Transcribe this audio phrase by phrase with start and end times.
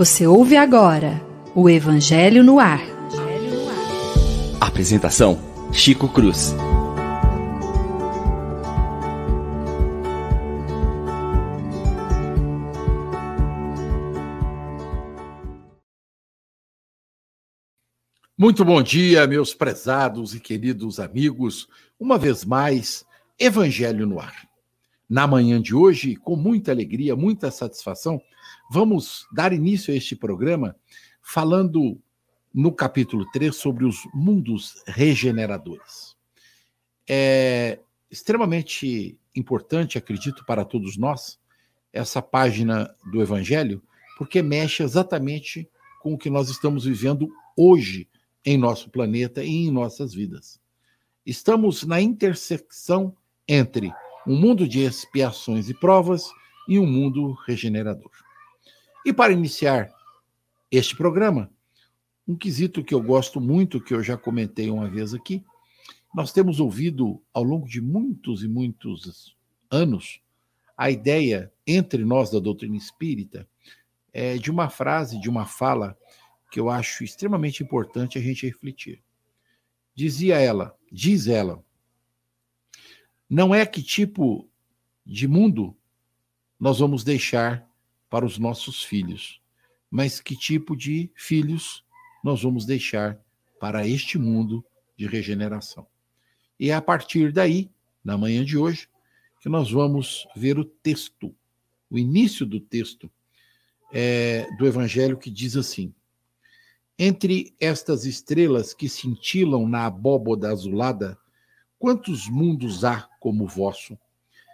[0.00, 1.22] Você ouve agora
[1.54, 2.80] o Evangelho no Ar.
[4.58, 5.38] Apresentação:
[5.72, 6.54] Chico Cruz.
[18.38, 21.68] Muito bom dia, meus prezados e queridos amigos.
[22.00, 23.04] Uma vez mais,
[23.38, 24.49] Evangelho no Ar.
[25.10, 28.22] Na manhã de hoje, com muita alegria, muita satisfação,
[28.70, 30.76] vamos dar início a este programa
[31.20, 32.00] falando
[32.54, 36.16] no capítulo 3 sobre os mundos regeneradores.
[37.08, 41.40] É extremamente importante, acredito, para todos nós,
[41.92, 43.82] essa página do Evangelho,
[44.16, 45.68] porque mexe exatamente
[46.00, 48.08] com o que nós estamos vivendo hoje
[48.44, 50.60] em nosso planeta e em nossas vidas.
[51.26, 53.16] Estamos na intersecção
[53.48, 53.92] entre
[54.26, 56.30] um mundo de expiações e provas
[56.68, 58.10] e um mundo regenerador.
[59.04, 59.90] E para iniciar
[60.70, 61.50] este programa,
[62.26, 65.44] um quesito que eu gosto muito, que eu já comentei uma vez aqui,
[66.14, 69.36] nós temos ouvido ao longo de muitos e muitos
[69.70, 70.20] anos
[70.76, 73.48] a ideia entre nós da doutrina espírita
[74.12, 75.96] é, de uma frase, de uma fala
[76.50, 79.02] que eu acho extremamente importante a gente refletir.
[79.94, 81.62] Dizia ela, diz ela,
[83.30, 84.48] não é que tipo
[85.06, 85.76] de mundo
[86.58, 87.64] nós vamos deixar
[88.10, 89.40] para os nossos filhos,
[89.88, 91.84] mas que tipo de filhos
[92.24, 93.18] nós vamos deixar
[93.60, 94.64] para este mundo
[94.96, 95.86] de regeneração.
[96.58, 97.70] E é a partir daí,
[98.04, 98.88] na manhã de hoje,
[99.40, 101.34] que nós vamos ver o texto,
[101.88, 103.10] o início do texto
[103.92, 105.94] é, do Evangelho que diz assim:
[106.98, 111.16] entre estas estrelas que cintilam na abóboda azulada,
[111.80, 113.98] quantos mundos há como o vosso,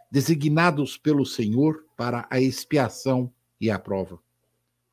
[0.09, 4.21] designados pelo Senhor para a expiação e a prova?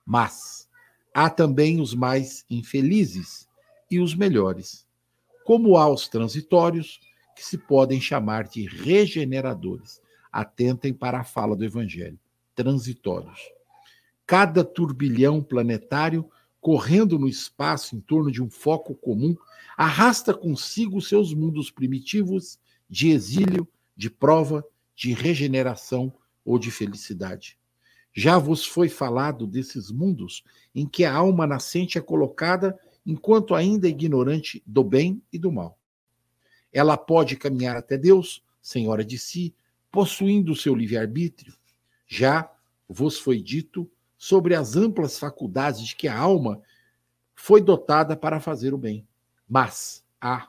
[0.04, 0.68] Mas
[1.14, 3.48] há também os mais infelizes
[3.90, 4.86] e os melhores,
[5.46, 7.00] como há os transitórios,
[7.36, 10.02] que se podem chamar de regeneradores.
[10.32, 12.20] Atentem para a fala do Evangelho:
[12.56, 13.40] transitórios.
[14.26, 16.28] Cada turbilhão planetário
[16.64, 19.36] correndo no espaço em torno de um foco comum,
[19.76, 22.58] arrasta consigo seus mundos primitivos
[22.90, 24.66] de exílio, de prova,
[24.96, 26.14] de regeneração
[26.46, 27.60] ou de felicidade.
[28.14, 30.42] Já vos foi falado desses mundos
[30.74, 35.78] em que a alma nascente é colocada enquanto ainda ignorante do bem e do mal.
[36.72, 39.54] Ela pode caminhar até Deus, senhora de si,
[39.92, 41.54] possuindo seu livre-arbítrio.
[42.08, 42.50] Já
[42.88, 43.92] vos foi dito
[44.24, 46.62] sobre as amplas faculdades de que a alma
[47.36, 49.06] foi dotada para fazer o bem.
[49.50, 50.48] Mas há,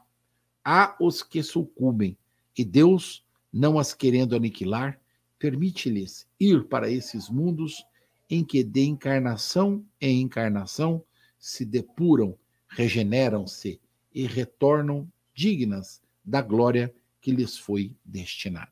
[0.64, 2.16] há os que sucumbem,
[2.56, 5.00] e Deus, não as querendo aniquilar,
[5.40, 7.84] permite-lhes ir para esses mundos
[8.30, 11.02] em que de encarnação em encarnação
[11.36, 13.80] se depuram, regeneram-se
[14.14, 18.70] e retornam dignas da glória que lhes foi destinada.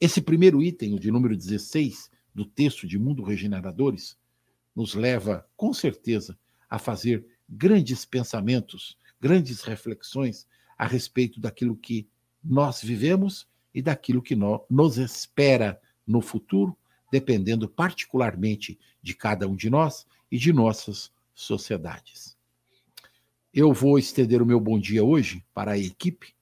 [0.00, 4.16] Esse primeiro item, o de número 16, do texto de Mundo Regeneradores,
[4.74, 6.38] nos leva, com certeza,
[6.70, 10.46] a fazer grandes pensamentos, grandes reflexões
[10.78, 12.08] a respeito daquilo que
[12.42, 14.36] nós vivemos e daquilo que
[14.70, 16.78] nos espera no futuro,
[17.10, 22.36] dependendo particularmente de cada um de nós e de nossas sociedades.
[23.52, 26.36] Eu vou estender o meu bom dia hoje para a equipe,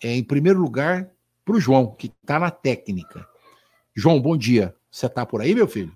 [0.00, 1.10] é, em primeiro lugar,
[1.44, 3.26] para o João, que está na técnica.
[3.96, 4.76] João, bom dia.
[4.94, 5.90] Você está por aí, meu filho?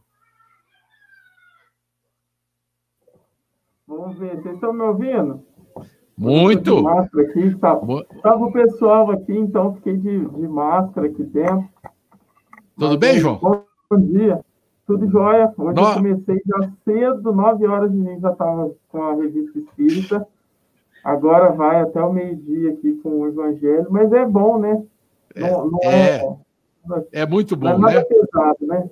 [3.86, 5.40] Vamos ver, vocês estão me ouvindo?
[6.16, 6.82] Muito!
[6.82, 11.68] Máscara aqui, estava tá, o pessoal aqui, então fiquei de, de máscara aqui dentro.
[12.76, 13.36] Tudo Mas, bem, João?
[13.36, 14.44] Bom, bom, dia.
[14.84, 15.54] Tudo jóia.
[15.56, 15.88] Hoje no...
[15.88, 20.26] eu comecei já cedo, nove horas a gente já estava com a revista espírita.
[21.04, 24.84] Agora vai até o meio-dia aqui com o Evangelho, mas é bom, né?
[25.36, 26.16] Não, não é,
[27.12, 28.02] é, é muito bom, né?
[28.02, 28.90] Pesado, né?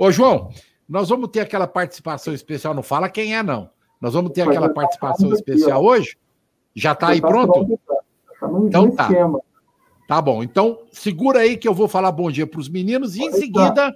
[0.00, 0.48] Ô, João,
[0.88, 3.68] nós vamos ter aquela participação especial, não fala quem é, não.
[4.00, 6.16] Nós vamos ter aquela participação especial hoje?
[6.74, 7.78] Já está aí tá pronto?
[8.40, 9.10] Tá então tá.
[10.08, 10.42] Tá bom.
[10.42, 13.94] Então, segura aí que eu vou falar bom dia para os meninos e em seguida,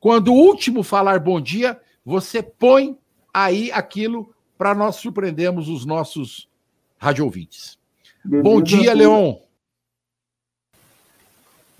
[0.00, 2.96] quando o último falar bom dia, você põe
[3.32, 6.48] aí aquilo para nós surpreendermos os nossos
[6.96, 7.78] rádio ouvintes.
[8.24, 9.34] Bom dia, Leon.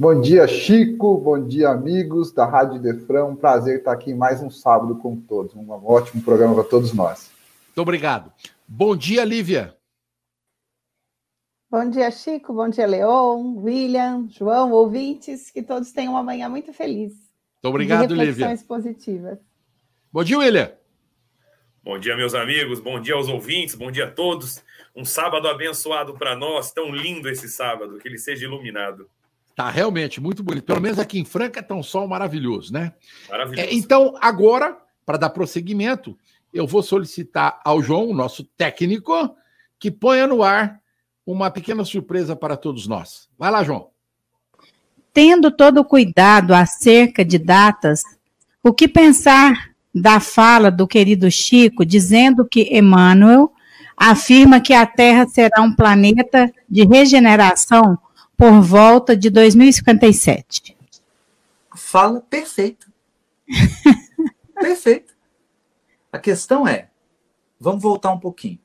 [0.02, 1.16] Bom dia, Chico.
[1.16, 3.31] Bom dia, amigos da Rádio Defrão.
[3.31, 5.54] Um prazer estar aqui mais um sábado com todos.
[5.54, 7.31] Um ótimo programa para todos nós.
[7.66, 8.32] Muito obrigado.
[8.66, 9.76] Bom dia, Lívia.
[11.70, 12.52] Bom dia, Chico.
[12.52, 15.52] Bom dia, Leon, William, João, ouvintes.
[15.52, 17.12] Que todos tenham uma manhã muito feliz.
[17.12, 18.58] Muito obrigado, Lívia.
[18.66, 19.38] positivas.
[20.12, 20.72] Bom dia, William.
[21.84, 22.81] Bom dia, meus amigos.
[22.81, 23.76] Bom dia aos ouvintes.
[23.76, 24.64] Bom dia a todos.
[24.96, 26.72] Um sábado abençoado para nós.
[26.72, 27.98] Tão lindo esse sábado.
[27.98, 29.08] Que ele seja iluminado.
[29.54, 30.64] Tá realmente muito bonito.
[30.64, 32.93] Pelo menos aqui em Franca tá um sol maravilhoso, né?
[33.28, 33.69] Maravilhoso.
[33.69, 36.16] É, então, agora, para dar prosseguimento,
[36.52, 39.34] eu vou solicitar ao João, o nosso técnico,
[39.78, 40.81] que ponha no ar
[41.26, 43.28] uma pequena surpresa para todos nós.
[43.38, 43.88] Vai lá, João.
[45.12, 48.02] Tendo todo o cuidado acerca de datas,
[48.62, 53.52] o que pensar da fala do querido Chico dizendo que Emmanuel
[53.96, 57.98] afirma que a Terra será um planeta de regeneração
[58.42, 60.76] por volta de 2057?
[61.76, 62.90] Fala perfeito.
[64.60, 65.14] perfeito.
[66.10, 66.90] A questão é,
[67.60, 68.58] vamos voltar um pouquinho.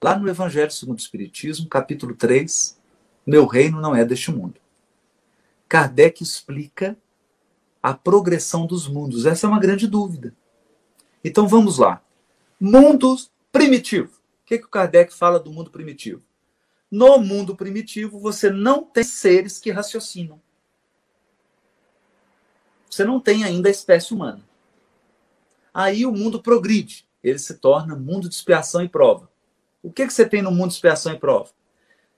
[0.00, 2.78] Lá no Evangelho segundo o Espiritismo, capítulo 3,
[3.26, 4.60] meu reino não é deste mundo.
[5.68, 6.96] Kardec explica
[7.82, 9.26] a progressão dos mundos.
[9.26, 10.32] Essa é uma grande dúvida.
[11.24, 12.00] Então vamos lá.
[12.60, 13.16] Mundo
[13.50, 14.12] primitivo.
[14.44, 16.22] O que, que o Kardec fala do mundo primitivo?
[16.90, 20.40] No mundo primitivo, você não tem seres que raciocinam.
[22.90, 24.42] Você não tem ainda a espécie humana.
[25.72, 27.08] Aí o mundo progride.
[27.22, 29.30] Ele se torna mundo de expiação e prova.
[29.82, 31.50] O que, que você tem no mundo de expiação e prova?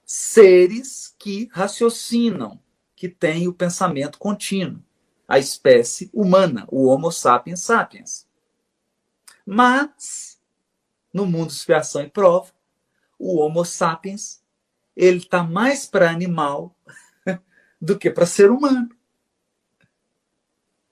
[0.06, 2.58] Seres que raciocinam,
[2.96, 4.82] que têm o pensamento contínuo.
[5.28, 8.26] A espécie humana, o Homo sapiens sapiens.
[9.44, 10.40] Mas,
[11.12, 12.52] no mundo de expiação e prova,
[13.18, 14.41] o Homo sapiens
[14.96, 16.76] ele está mais para animal
[17.80, 18.88] do que para ser humano.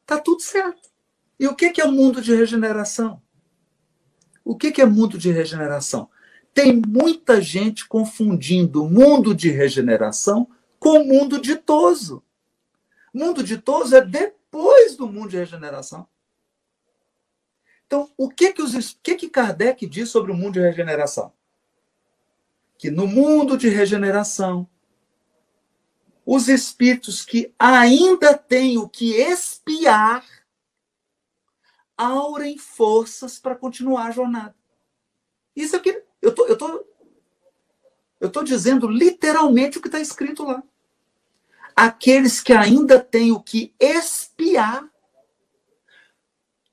[0.06, 0.90] Tá tudo certo.
[1.38, 3.22] E o que é o mundo de regeneração?
[4.44, 6.10] O que é mundo de regeneração?
[6.52, 10.48] Tem muita gente confundindo mundo de regeneração
[10.78, 12.24] com mundo ditoso.
[13.14, 16.08] Mundo ditoso é depois do mundo de regeneração.
[17.86, 21.32] Então, o que que, os, o que que Kardec diz sobre o mundo de regeneração?
[22.80, 24.66] Que no mundo de regeneração,
[26.24, 30.24] os espíritos que ainda têm o que espiar
[31.94, 34.56] aurem forças para continuar a jornada.
[35.54, 36.86] Isso é que eu tô, eu tô,
[38.18, 40.62] eu tô dizendo literalmente o que está escrito lá.
[41.76, 44.90] Aqueles que ainda têm o que espiar,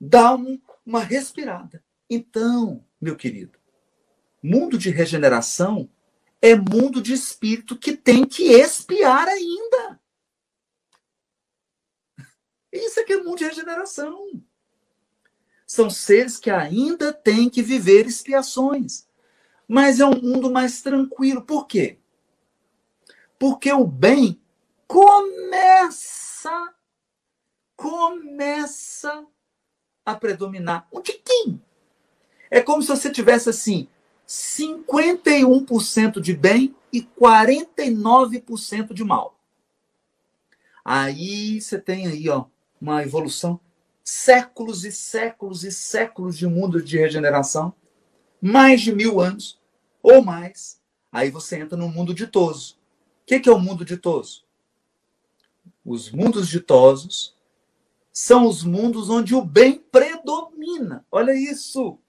[0.01, 1.83] um, uma respirada.
[2.09, 3.59] Então, meu querido,
[4.41, 5.89] mundo de regeneração
[6.49, 9.99] é mundo de espírito que tem que espiar ainda.
[12.71, 14.29] Isso é que é mundo de regeneração.
[15.65, 19.07] São seres que ainda têm que viver expiações
[19.67, 21.41] mas é um mundo mais tranquilo.
[21.41, 21.99] Por quê?
[23.37, 24.41] Porque o bem
[24.87, 26.73] começa
[27.75, 29.27] começa
[30.05, 31.61] a predominar um tiquinho.
[32.49, 33.87] É como se você tivesse assim
[34.27, 39.39] 51% de bem e 49% de mal.
[40.83, 42.45] Aí você tem aí, ó,
[42.79, 43.59] uma evolução
[44.03, 47.73] séculos e séculos e séculos de mundo de regeneração,
[48.41, 49.59] mais de mil anos
[50.01, 50.81] ou mais.
[51.11, 52.77] Aí você entra no mundo ditoso.
[53.21, 54.45] O que é o mundo ditoso?
[55.83, 57.35] Os mundos ditosos
[58.13, 61.05] são os mundos onde o bem predomina.
[61.11, 61.99] Olha isso!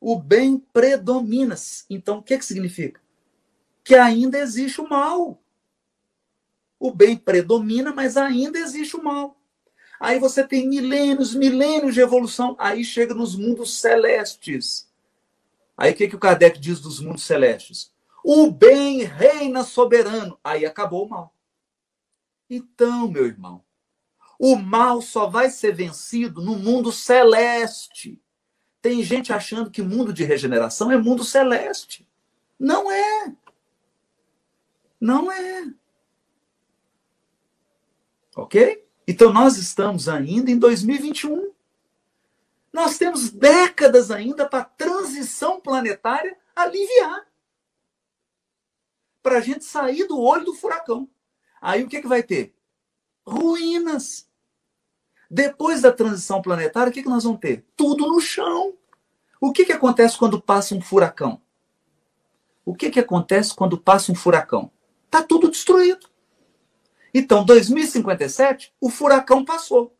[0.00, 1.54] O bem predomina.
[1.88, 3.00] Então, o que, que significa?
[3.84, 5.38] Que ainda existe o mal.
[6.78, 9.36] O bem predomina, mas ainda existe o mal.
[10.00, 12.56] Aí você tem milênios, milênios de evolução.
[12.58, 14.90] Aí chega nos mundos celestes
[15.80, 17.90] Aí o que, que o Kardec diz dos mundos celestes?
[18.22, 20.38] O bem reina soberano.
[20.44, 21.34] Aí acabou o mal.
[22.50, 23.64] Então, meu irmão,
[24.38, 28.20] o mal só vai ser vencido no mundo celeste.
[28.82, 32.06] Tem gente achando que mundo de regeneração é mundo celeste.
[32.58, 33.34] Não é.
[35.00, 35.72] Não é.
[38.36, 38.86] Ok?
[39.06, 41.52] Então nós estamos ainda em 2021.
[42.72, 47.26] Nós temos décadas ainda para a transição planetária aliviar.
[49.22, 51.08] Para a gente sair do olho do furacão.
[51.60, 52.54] Aí o que, que vai ter?
[53.26, 54.29] Ruínas.
[55.30, 57.64] Depois da transição planetária, o que, que nós vamos ter?
[57.76, 58.74] Tudo no chão.
[59.40, 61.40] O que, que acontece quando passa um furacão?
[62.64, 64.70] O que, que acontece quando passa um furacão?
[65.06, 66.08] Está tudo destruído.
[67.14, 69.96] Então, 2057, o furacão passou.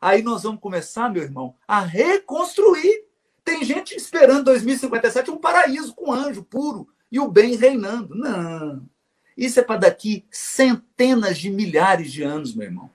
[0.00, 3.06] Aí nós vamos começar, meu irmão, a reconstruir.
[3.44, 8.14] Tem gente esperando 2057 um paraíso com anjo puro, e o bem reinando.
[8.14, 8.88] Não.
[9.36, 12.90] Isso é para daqui centenas de milhares de anos, meu irmão.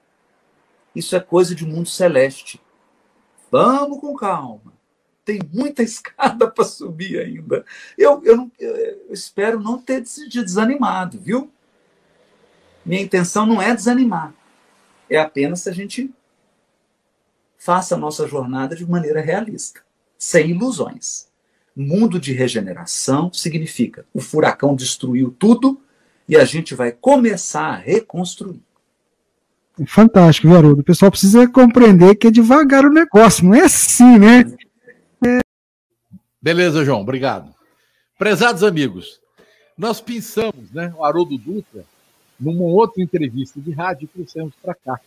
[0.96, 2.62] Isso é coisa de mundo celeste.
[3.52, 4.74] Vamos com calma.
[5.26, 7.66] Tem muita escada para subir ainda.
[7.98, 11.52] Eu, eu, não, eu espero não ter desanimado, viu?
[12.86, 14.34] Minha intenção não é desanimar.
[15.10, 16.14] É apenas a gente
[17.58, 19.82] faça a nossa jornada de maneira realista,
[20.18, 21.30] sem ilusões.
[21.76, 25.82] Mundo de regeneração significa o furacão destruiu tudo
[26.28, 28.62] e a gente vai começar a reconstruir.
[29.88, 30.82] Fantástico, viu, Haroldo?
[30.82, 34.42] O pessoal precisa compreender que é devagar o negócio, não é assim, né?
[35.26, 35.40] É...
[36.42, 37.54] Beleza, João, obrigado.
[38.18, 39.20] Prezados amigos,
[39.78, 41.84] nós pensamos, né, o Haroldo Dutra,
[42.40, 45.00] numa outra entrevista de rádio, trouxemos para cá,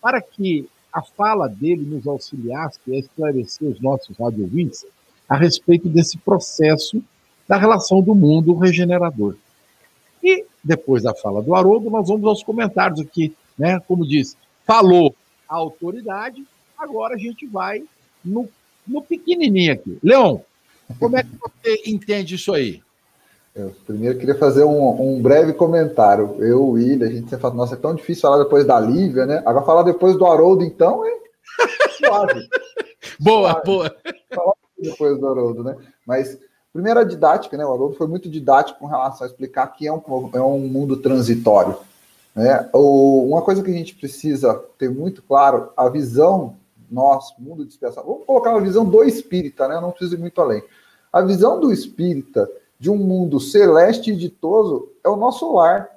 [0.00, 4.84] para que a fala dele nos auxiliasse a esclarecer os nossos radiovintes
[5.28, 7.02] a respeito desse processo
[7.46, 9.36] da relação do mundo regenerador.
[10.22, 13.80] E depois da fala do Haroldo, nós vamos aos comentários aqui, né?
[13.86, 15.14] Como disse, falou
[15.48, 16.44] a autoridade,
[16.76, 17.82] agora a gente vai
[18.24, 18.48] no,
[18.86, 19.98] no pequenininho aqui.
[20.02, 20.44] Leão,
[20.98, 22.82] como é que você entende isso aí?
[23.54, 26.36] Eu primeiro queria fazer um, um breve comentário.
[26.38, 29.26] Eu, o William, a gente sempre fala, nossa, é tão difícil falar depois da Lívia,
[29.26, 29.42] né?
[29.44, 31.18] Agora falar depois do Haroldo, então, é
[31.96, 32.48] suave.
[33.18, 33.66] boa, suave.
[33.66, 33.96] boa.
[34.32, 35.76] Falar depois do Haroldo, né?
[36.06, 36.38] Mas,
[36.72, 37.66] primeiro a didática, né?
[37.66, 40.00] O Haroldo foi muito didático com relação a explicar que é um,
[40.32, 41.76] é um mundo transitório.
[42.38, 42.70] Né?
[42.72, 46.54] O, uma coisa que a gente precisa ter muito claro, a visão
[46.88, 49.80] nosso, mundo de expiação, vamos colocar uma visão do espírita, né?
[49.80, 50.62] Não precisa ir muito além.
[51.12, 55.90] A visão do espírita de um mundo celeste e ditoso é o nosso lar.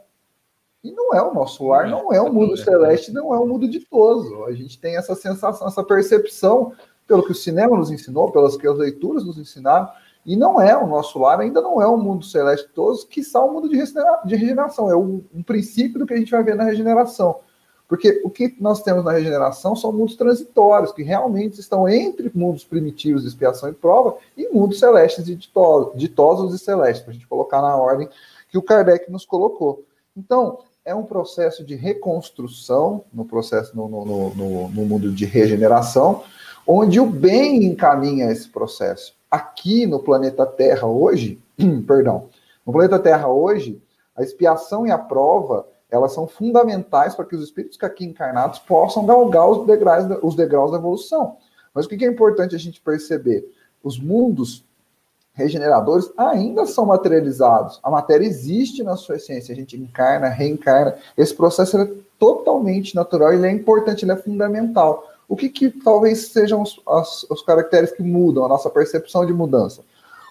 [0.84, 3.46] E não é o nosso lar, não é o um mundo celeste, não é um
[3.46, 4.44] mundo ditoso.
[4.46, 6.74] A gente tem essa sensação, essa percepção,
[7.08, 9.88] pelo que o cinema nos ensinou, pelas que as leituras nos ensinaram,
[10.26, 13.50] e não é o nosso lar, ainda não é um mundo celeste ditoso, que são
[13.50, 14.90] um mundo de regeneração.
[14.90, 17.40] É um, um princípio do que a gente vai ver na regeneração.
[17.88, 22.64] Porque o que nós temos na regeneração são mundos transitórios, que realmente estão entre mundos
[22.64, 27.28] primitivos de expiação e prova e mundos celestes e ditosos, e celestes, para a gente
[27.28, 28.08] colocar na ordem
[28.50, 29.84] que o Kardec nos colocou.
[30.16, 36.24] Então, é um processo de reconstrução, no processo no, no, no, no mundo de regeneração,
[36.66, 39.14] onde o bem encaminha esse processo.
[39.32, 41.42] Aqui no planeta Terra hoje,
[41.88, 42.28] perdão,
[42.68, 43.82] no planeta Terra hoje,
[44.16, 48.60] a expiação e a prova elas são fundamentais para que os espíritos que aqui encarnados
[48.60, 51.38] possam galgar os degraus, os degraus da evolução.
[51.74, 53.46] Mas o que é importante a gente perceber?
[53.84, 54.66] Os mundos
[55.34, 57.80] regeneradores ainda são materializados.
[57.84, 59.54] A matéria existe na sua essência.
[59.54, 60.96] A gente encarna, reencarna.
[61.18, 65.04] Esse processo é totalmente natural, ele é importante, ele é fundamental.
[65.32, 66.82] O que, que talvez sejam os,
[67.30, 69.82] os, caracteres que mudam, a nossa percepção de mudança?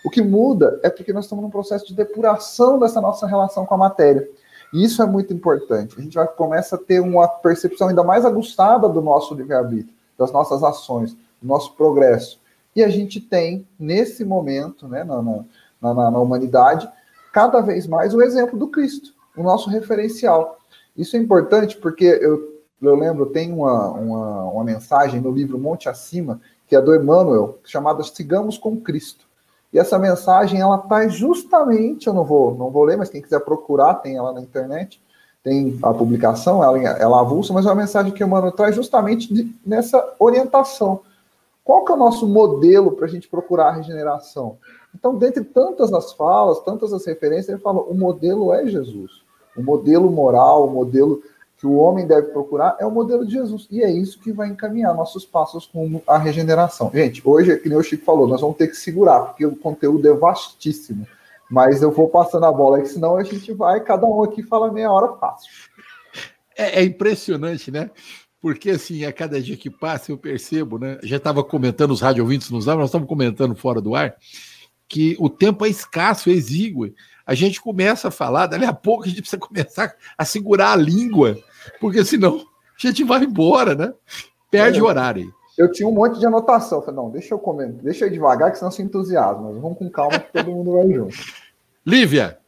[0.05, 3.73] O que muda é porque nós estamos num processo de depuração dessa nossa relação com
[3.73, 4.29] a matéria.
[4.75, 5.97] E isso é muito importante.
[5.99, 10.31] A gente vai começa a ter uma percepção ainda mais aguçada do nosso livre-arbítrio, das
[10.33, 12.39] nossas ações, do nosso progresso.
[12.77, 15.45] E a gente tem, nesse momento, né, na, na,
[15.81, 16.87] na, na humanidade,
[17.33, 20.59] cada vez mais o exemplo do Cristo, o nosso referencial.
[20.95, 25.89] Isso é importante porque eu, eu lembro, tem uma, uma, uma mensagem no livro Monte
[25.89, 29.27] Acima, que é do Emmanuel, chamada Sigamos com Cristo.
[29.73, 33.41] E essa mensagem ela está justamente, eu não vou, não vou ler, mas quem quiser
[33.41, 35.01] procurar tem ela na internet,
[35.43, 39.33] tem a publicação, ela, ela avulsa, mas é uma mensagem que o Emmanuel traz justamente
[39.33, 41.01] de, nessa orientação.
[41.65, 44.59] Qual que é o nosso modelo para a gente procurar a regeneração?
[44.95, 49.23] Então, dentre tantas as falas, tantas as referências, ele fala: o modelo é Jesus.
[49.57, 51.23] O modelo moral, o modelo
[51.61, 53.69] que o homem deve procurar é o modelo de Jesus.
[53.71, 56.91] E é isso que vai encaminhar nossos passos com a regeneração.
[56.93, 60.09] Gente, hoje, que nem o Chico falou, nós vamos ter que segurar, porque o conteúdo
[60.09, 61.07] é vastíssimo.
[61.51, 64.73] Mas eu vou passando a bola, que senão a gente vai, cada um aqui fala
[64.73, 65.51] meia hora fácil.
[66.57, 67.91] É, é impressionante, né?
[68.41, 70.99] Porque, assim, a cada dia que passa, eu percebo, né?
[71.03, 74.15] Já estava comentando, os rádio ouvintes nos nós estamos comentando fora do ar,
[74.89, 76.91] que o tempo é escasso, é exíguo.
[77.27, 80.77] A gente começa a falar, dali a pouco a gente precisa começar a segurar a
[80.77, 81.37] língua
[81.81, 83.93] porque senão a gente vai embora, né?
[84.51, 85.33] Perde é, o horário.
[85.57, 86.81] Eu tinha um monte de anotação.
[86.81, 89.53] Falei, não, deixa eu comer, deixa eu ir devagar, que senão se entusiasma.
[89.53, 91.17] Vamos com calma que todo mundo vai junto.
[91.87, 92.39] Lívia.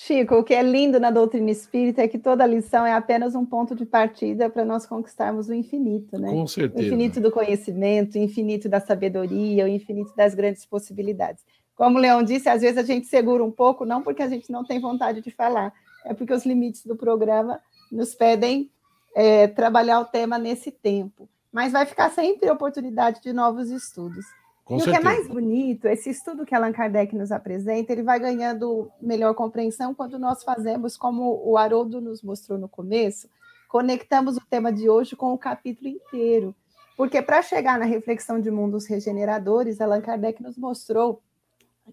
[0.00, 3.44] Chico, o que é lindo na doutrina espírita é que toda lição é apenas um
[3.44, 6.30] ponto de partida para nós conquistarmos o infinito, né?
[6.30, 6.80] Com certeza.
[6.80, 11.42] O infinito do conhecimento, o infinito da sabedoria, o infinito das grandes possibilidades.
[11.74, 14.52] Como o Leão disse, às vezes a gente segura um pouco, não porque a gente
[14.52, 15.72] não tem vontade de falar,
[16.04, 17.60] é porque os limites do programa
[17.94, 18.70] nos pedem
[19.14, 21.28] é, trabalhar o tema nesse tempo.
[21.52, 24.24] Mas vai ficar sempre oportunidade de novos estudos.
[24.64, 24.98] Com e certeza.
[24.98, 28.90] o que é mais bonito, esse estudo que Allan Kardec nos apresenta, ele vai ganhando
[29.00, 33.30] melhor compreensão quando nós fazemos, como o Haroldo nos mostrou no começo,
[33.66, 36.54] conectamos o tema de hoje com o capítulo inteiro.
[36.98, 41.22] Porque para chegar na reflexão de mundos regeneradores, Allan Kardec nos mostrou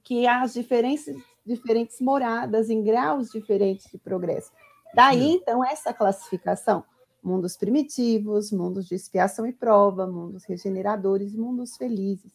[0.03, 1.05] que há as diferentes,
[1.45, 4.51] diferentes moradas em graus diferentes de progresso.
[4.95, 6.83] Daí, então, essa classificação:
[7.21, 12.31] mundos primitivos, mundos de expiação e prova, mundos regeneradores mundos felizes.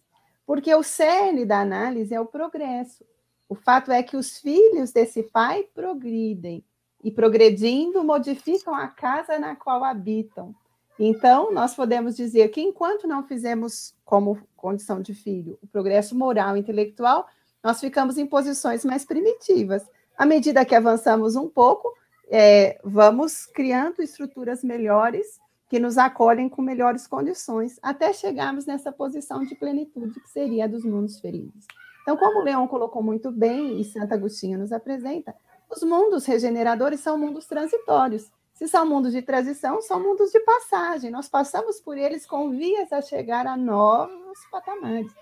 [0.46, 3.04] Porque o cerne da análise é o progresso.
[3.48, 6.62] O fato é que os filhos desse pai progridem
[7.02, 10.54] e, progredindo, modificam a casa na qual habitam.
[10.98, 16.56] Então, nós podemos dizer que enquanto não fizemos como condição de filho o progresso moral
[16.56, 17.26] e intelectual,
[17.64, 19.82] nós ficamos em posições mais primitivas.
[20.16, 21.90] À medida que avançamos um pouco,
[22.30, 29.44] é, vamos criando estruturas melhores que nos acolhem com melhores condições, até chegarmos nessa posição
[29.44, 31.66] de plenitude, que seria a dos mundos felizes.
[32.02, 35.34] Então, como o Leão colocou muito bem e Santo Agostinho nos apresenta,
[35.70, 38.30] os mundos regeneradores são mundos transitórios.
[38.52, 41.10] Se são mundos de transição, são mundos de passagem.
[41.10, 45.12] Nós passamos por eles com vias a chegar a novos patamares.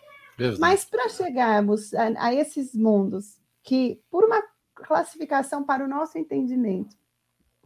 [0.59, 4.43] Mas para chegarmos a, a esses mundos que, por uma
[4.75, 6.97] classificação para o nosso entendimento,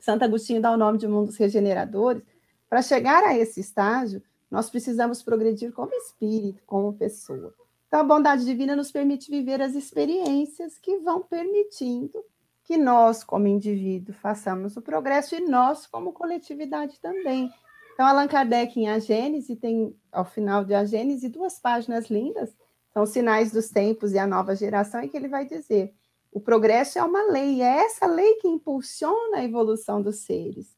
[0.02, 2.24] Santo Agostinho dá o nome de mundos regeneradores,
[2.68, 7.54] para chegar a esse estágio, nós precisamos progredir como espírito, como pessoa.
[7.86, 12.18] Então, a bondade divina nos permite viver as experiências que vão permitindo
[12.64, 17.48] que nós, como indivíduo, façamos o progresso e nós, como coletividade, também.
[17.94, 22.52] Então, Allan Kardec, em A Gênese, tem, ao final de A Gênese, duas páginas lindas
[22.92, 25.94] são sinais dos tempos e a nova geração, em que ele vai dizer:
[26.32, 30.74] o progresso é uma lei, é essa lei que impulsiona a evolução dos seres.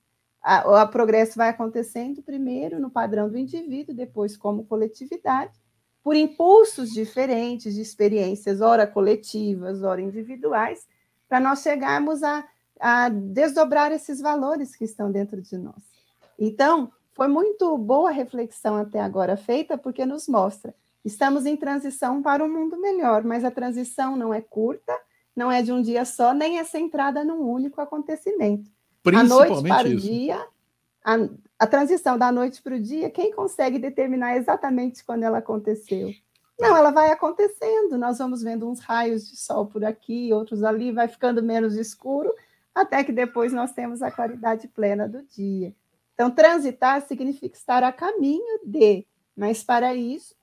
[0.66, 5.58] O progresso vai acontecendo primeiro no padrão do indivíduo, depois como coletividade,
[6.02, 10.86] por impulsos diferentes de experiências, ora coletivas, ora individuais,
[11.26, 12.46] para nós chegarmos a,
[12.78, 15.82] a desdobrar esses valores que estão dentro de nós.
[16.38, 22.22] Então, foi muito boa a reflexão até agora feita, porque nos mostra Estamos em transição
[22.22, 24.96] para um mundo melhor, mas a transição não é curta,
[25.34, 28.70] não é de um dia só, nem é centrada num único acontecimento.
[29.04, 30.46] A noite para o dia,
[31.04, 31.14] a,
[31.58, 36.10] a transição da noite para o dia, quem consegue determinar exatamente quando ela aconteceu?
[36.58, 37.98] Não, ela vai acontecendo.
[37.98, 42.32] Nós vamos vendo uns raios de sol por aqui, outros ali, vai ficando menos escuro,
[42.74, 45.74] até que depois nós temos a claridade plena do dia.
[46.14, 49.04] Então, transitar significa estar a caminho de,
[49.36, 50.34] mas para isso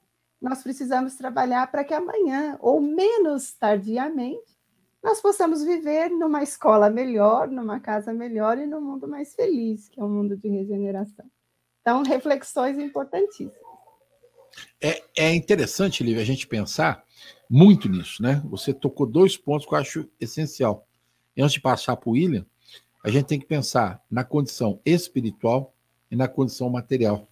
[0.41, 4.59] nós precisamos trabalhar para que amanhã, ou menos tardiamente,
[5.03, 9.99] nós possamos viver numa escola melhor, numa casa melhor e num mundo mais feliz, que
[9.99, 11.25] é um mundo de regeneração.
[11.81, 13.55] Então, reflexões importantíssimas.
[14.79, 17.03] É, é interessante, Lívia, a gente pensar
[17.49, 18.41] muito nisso, né?
[18.45, 20.87] Você tocou dois pontos que eu acho essencial.
[21.35, 22.45] E antes de passar para o William,
[23.03, 25.73] a gente tem que pensar na condição espiritual
[26.09, 27.27] e na condição material.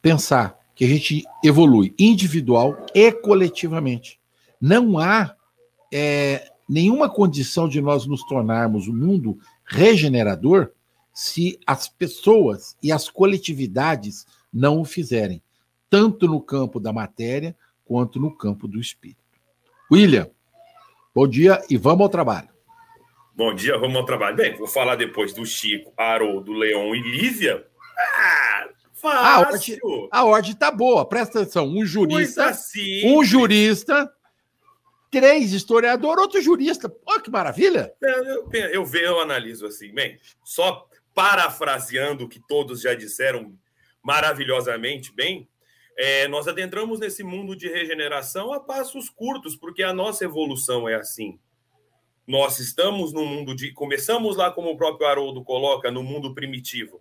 [0.00, 4.18] Pensar que a gente evolui individual e coletivamente.
[4.60, 5.36] Não há
[5.92, 10.70] é, nenhuma condição de nós nos tornarmos um mundo regenerador
[11.12, 15.42] se as pessoas e as coletividades não o fizerem,
[15.90, 19.20] tanto no campo da matéria quanto no campo do espírito.
[19.90, 20.30] William,
[21.14, 22.48] bom dia e vamos ao trabalho.
[23.34, 24.36] Bom dia, vamos ao trabalho.
[24.36, 27.66] Bem, vou falar depois do Chico, Haroldo, Leão e Lívia.
[27.98, 28.68] Ah,
[29.02, 29.18] Fácil.
[29.18, 31.66] A ordem, a ordem tá boa, presta atenção.
[31.66, 32.56] Um jurista,
[33.04, 34.08] um jurista,
[35.12, 36.90] três historiadores, outro jurista.
[37.06, 37.92] Olha que maravilha!
[38.00, 43.54] Eu, eu, eu, vejo, eu analiso assim, bem, só parafraseando o que todos já disseram
[44.02, 45.46] maravilhosamente bem,
[45.96, 50.94] é, nós adentramos nesse mundo de regeneração a passos curtos, porque a nossa evolução é
[50.94, 51.38] assim.
[52.26, 53.70] Nós estamos no mundo de.
[53.72, 57.00] Começamos lá, como o próprio Haroldo coloca, no mundo primitivo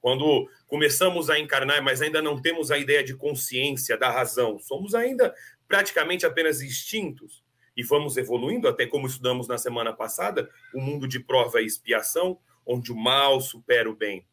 [0.00, 4.96] quando começamos a encarnar, mas ainda não temos a ideia de consciência, da razão, somos
[4.96, 5.32] ainda
[5.68, 7.41] praticamente apenas instintos
[7.76, 12.38] e vamos evoluindo, até como estudamos na semana passada, o mundo de prova e expiação,
[12.66, 14.26] onde o mal supera o bem.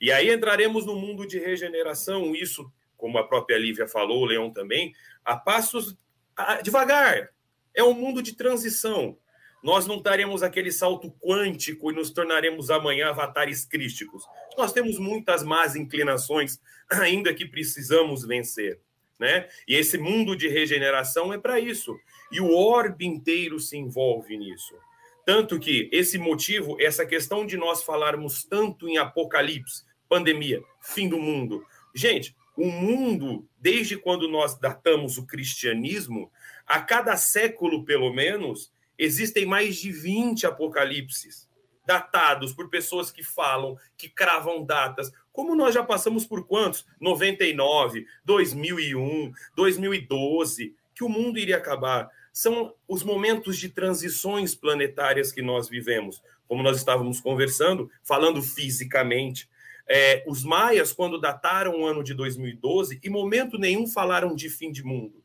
[0.00, 4.50] E aí entraremos no mundo de regeneração, isso, como a própria Lívia falou, o Leão
[4.50, 5.96] também, a passos
[6.36, 7.30] a, devagar.
[7.74, 9.18] É um mundo de transição
[9.62, 14.24] nós não daremos aquele salto quântico e nos tornaremos amanhã avatares crísticos.
[14.56, 16.60] Nós temos muitas más inclinações
[16.90, 18.80] ainda que precisamos vencer.
[19.18, 19.48] Né?
[19.66, 21.98] E esse mundo de regeneração é para isso.
[22.30, 24.74] E o orbe inteiro se envolve nisso.
[25.24, 31.18] Tanto que esse motivo, essa questão de nós falarmos tanto em apocalipse, pandemia, fim do
[31.18, 31.64] mundo.
[31.94, 36.30] Gente, o mundo, desde quando nós datamos o cristianismo,
[36.66, 41.48] a cada século, pelo menos, existem mais de 20 apocalipses
[41.88, 45.10] datados por pessoas que falam, que cravam datas.
[45.32, 46.84] Como nós já passamos por quantos?
[47.00, 52.10] 99, 2001, 2012, que o mundo iria acabar.
[52.32, 59.48] São os momentos de transições planetárias que nós vivemos, como nós estávamos conversando, falando fisicamente.
[59.88, 64.70] É, os maias, quando dataram o ano de 2012, em momento nenhum falaram de fim
[64.70, 65.22] de mundo.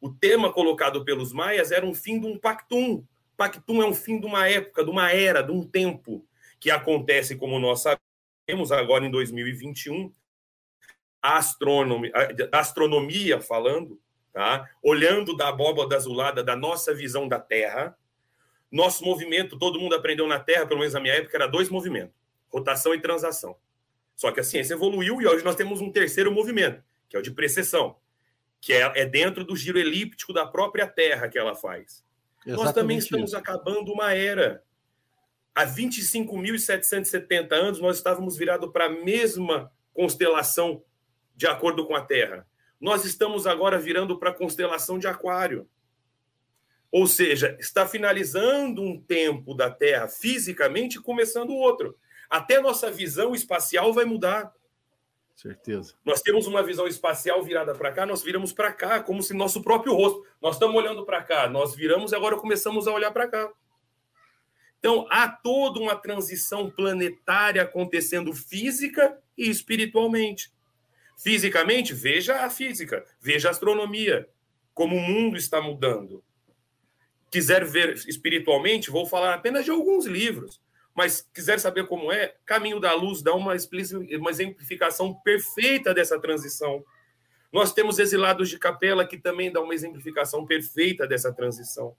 [0.00, 3.04] O tema colocado pelos maias era um fim de um pactum.
[3.36, 6.24] Pactum é um fim de uma época, de uma era, de um tempo,
[6.58, 10.12] que acontece, como nós sabemos, agora em 2021.
[11.20, 14.00] A a astronomia falando,
[14.36, 14.68] tá?
[14.82, 17.96] olhando da abóbada azulada da nossa visão da Terra.
[18.70, 22.14] Nosso movimento, todo mundo aprendeu na Terra, pelo menos na minha época, era dois movimentos:
[22.50, 23.56] rotação e transação.
[24.14, 27.22] Só que a ciência evoluiu e hoje nós temos um terceiro movimento, que é o
[27.22, 27.96] de precessão,
[28.60, 32.04] que é, é dentro do giro elíptico da própria Terra que ela faz.
[32.44, 33.38] Exatamente nós também estamos isso.
[33.38, 34.62] acabando uma era.
[35.54, 40.82] Há 25.770 anos, nós estávamos virados para a mesma constelação
[41.34, 42.46] de acordo com a Terra.
[42.80, 45.68] Nós estamos agora virando para a constelação de Aquário.
[46.90, 51.96] Ou seja, está finalizando um tempo da Terra fisicamente e começando outro
[52.28, 54.52] até nossa visão espacial vai mudar.
[55.34, 55.94] Certeza.
[56.04, 59.62] Nós temos uma visão espacial virada para cá, nós viramos para cá, como se nosso
[59.62, 60.24] próprio rosto.
[60.40, 63.52] Nós estamos olhando para cá, nós viramos e agora começamos a olhar para cá.
[64.78, 70.52] Então, há toda uma transição planetária acontecendo física e espiritualmente.
[71.16, 74.28] Fisicamente, veja a física, veja a astronomia,
[74.72, 76.22] como o mundo está mudando.
[77.30, 80.60] Quiser ver espiritualmente, vou falar apenas de alguns livros
[80.96, 83.52] mas quiser saber como é, Caminho da Luz dá uma,
[84.18, 86.82] uma exemplificação perfeita dessa transição.
[87.52, 91.94] Nós temos Exilados de Capela, que também dá uma exemplificação perfeita dessa transição.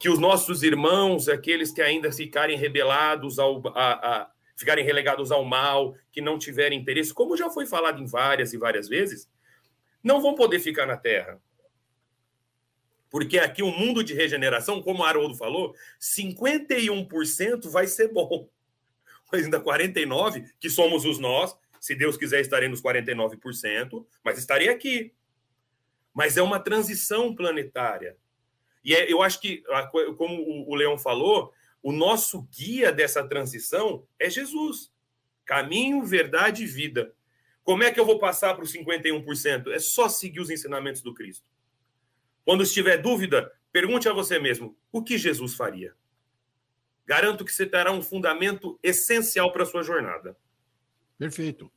[0.00, 5.44] Que os nossos irmãos, aqueles que ainda ficarem rebelados, ao, a, a, ficarem relegados ao
[5.44, 9.28] mal, que não tiverem interesse, como já foi falado em várias e várias vezes,
[10.02, 11.40] não vão poder ficar na Terra.
[13.10, 18.48] Porque aqui o um mundo de regeneração, como Haroldo falou, 51% vai ser bom.
[19.30, 24.70] Mas ainda 49%, que somos os nós, se Deus quiser, estarei nos 49%, mas estarei
[24.70, 25.12] aqui.
[26.14, 28.16] Mas é uma transição planetária.
[28.82, 29.62] E é, eu acho que,
[30.16, 31.52] como o Leão falou,
[31.84, 34.90] o nosso guia dessa transição é Jesus.
[35.44, 37.14] Caminho, verdade e vida.
[37.62, 39.70] Como é que eu vou passar para os 51%?
[39.70, 41.46] É só seguir os ensinamentos do Cristo.
[42.42, 45.94] Quando estiver dúvida, pergunte a você mesmo: o que Jesus faria?
[47.04, 50.34] Garanto que você terá um fundamento essencial para a sua jornada.
[51.18, 51.70] Perfeito.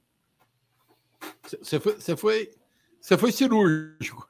[1.43, 2.55] Você foi, você foi,
[3.01, 4.25] você foi cirúrgico.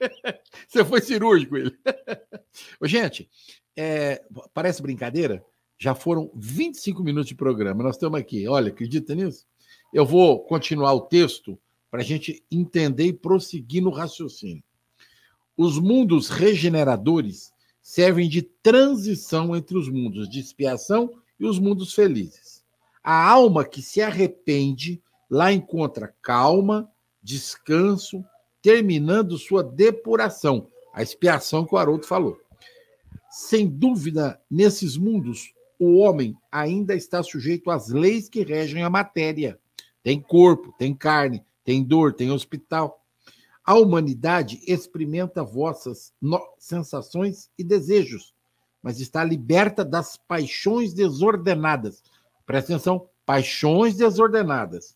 [0.66, 1.78] Você foi cirúrgico, ele.
[2.82, 3.30] Gente,
[3.76, 5.44] é, parece brincadeira?
[5.78, 7.82] Já foram 25 minutos de programa.
[7.82, 8.46] Nós estamos aqui.
[8.46, 9.46] Olha, acredita nisso?
[9.92, 11.58] Eu vou continuar o texto
[11.90, 14.62] para a gente entender e prosseguir no raciocínio.
[15.56, 22.64] Os mundos regeneradores servem de transição entre os mundos de expiação e os mundos felizes.
[23.02, 26.88] A alma que se arrepende lá encontra calma,
[27.22, 28.24] descanso,
[28.62, 32.41] terminando sua depuração, a expiação que o Haroldo falou.
[33.34, 39.58] Sem dúvida, nesses mundos, o homem ainda está sujeito às leis que regem a matéria.
[40.02, 43.02] Tem corpo, tem carne, tem dor, tem hospital.
[43.64, 46.12] A humanidade experimenta vossas
[46.58, 48.34] sensações e desejos,
[48.82, 52.02] mas está liberta das paixões desordenadas.
[52.44, 54.94] Presta atenção, paixões desordenadas,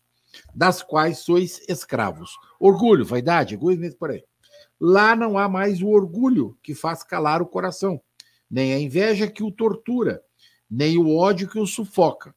[0.53, 2.37] das quais sois escravos.
[2.59, 4.23] Orgulho, vaidade, egoísmo, por aí.
[4.79, 7.99] Lá não há mais o orgulho que faz calar o coração,
[8.49, 10.21] nem a inveja que o tortura,
[10.69, 12.35] nem o ódio que o sufoca.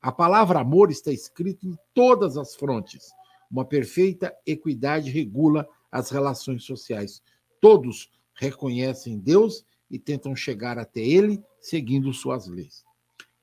[0.00, 3.10] A palavra amor está escrita em todas as frontes
[3.50, 7.20] uma perfeita equidade regula as relações sociais.
[7.60, 12.84] Todos reconhecem Deus e tentam chegar até Ele seguindo suas leis.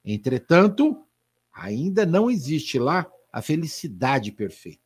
[0.06, 1.04] Entretanto,
[1.54, 4.82] ainda não existe lá a felicidade perfeita,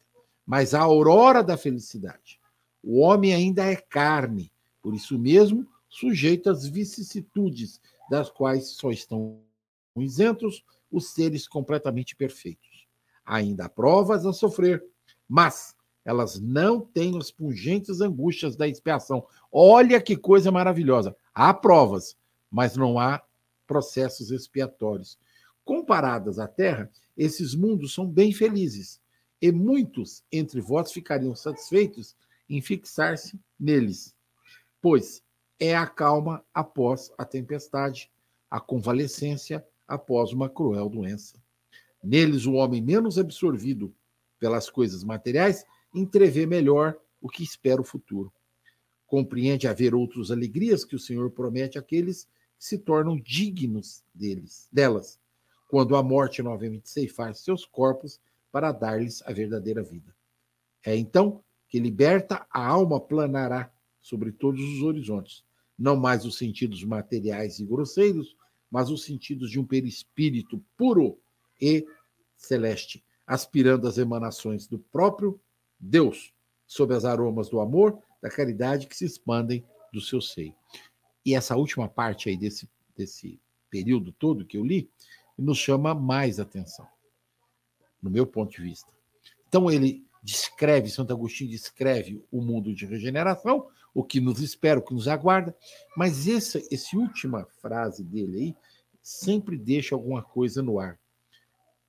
[0.45, 2.39] mas a aurora da felicidade.
[2.84, 9.41] O homem ainda é carne, por isso mesmo, sujeito às vicissitudes das quais só estão
[9.97, 12.88] isentos os seres completamente perfeitos.
[13.25, 14.84] Ainda há provas a sofrer,
[15.27, 19.25] mas elas não têm as pungentes angústias da expiação.
[19.51, 21.15] Olha que coisa maravilhosa.
[21.34, 22.17] Há provas,
[22.49, 23.21] mas não há
[23.67, 25.19] processos expiatórios.
[25.63, 28.99] Comparadas à Terra, esses mundos são bem felizes
[29.41, 32.15] e muitos entre vós ficariam satisfeitos
[32.49, 34.15] em fixar-se neles,
[34.82, 35.23] pois
[35.62, 38.12] é a calma após a tempestade,
[38.50, 41.39] a convalescência após uma cruel doença.
[42.04, 43.93] Neles, o homem menos absorvido
[44.39, 48.34] pelas coisas materiais entrevê melhor o que espera o futuro.
[49.06, 52.32] Compreende haver outras alegrias que o Senhor promete àqueles que
[52.65, 55.19] se tornam dignos deles, delas,
[55.67, 58.19] quando a morte novamente ceifar seus corpos
[58.52, 60.15] para dar-lhes a verdadeira vida.
[60.84, 63.71] É então que liberta a alma planará
[64.02, 65.45] sobre todos os horizontes,
[65.81, 68.37] não mais os sentidos materiais e grosseiros,
[68.69, 71.19] mas os sentidos de um perispírito puro
[71.59, 71.87] e
[72.37, 75.41] celeste, aspirando às emanações do próprio
[75.79, 76.31] Deus,
[76.67, 80.53] sob as aromas do amor, da caridade que se expandem do seu seio.
[81.25, 84.87] E essa última parte aí desse, desse período todo que eu li,
[85.35, 86.87] nos chama mais atenção
[87.99, 88.91] no meu ponto de vista.
[89.47, 94.84] Então ele descreve, Santo Agostinho descreve o mundo de regeneração, o que nos espera, o
[94.84, 95.56] que nos aguarda,
[95.97, 98.56] mas essa, essa última frase dele aí
[99.01, 100.99] sempre deixa alguma coisa no ar.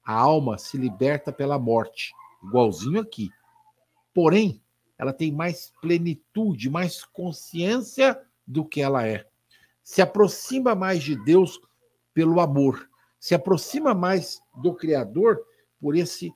[0.04, 2.12] A alma se liberta pela morte,
[2.42, 3.30] igualzinho aqui.
[4.12, 4.60] Porém,
[4.98, 9.26] ela tem mais plenitude, mais consciência do que ela é.
[9.82, 11.60] Se aproxima mais de Deus
[12.14, 12.88] pelo amor,
[13.18, 15.40] se aproxima mais do Criador
[15.80, 16.32] por esse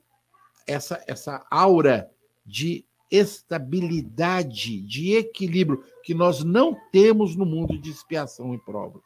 [0.65, 2.11] essa essa aura
[2.45, 9.01] de estabilidade, de equilíbrio que nós não temos no mundo de expiação e prova.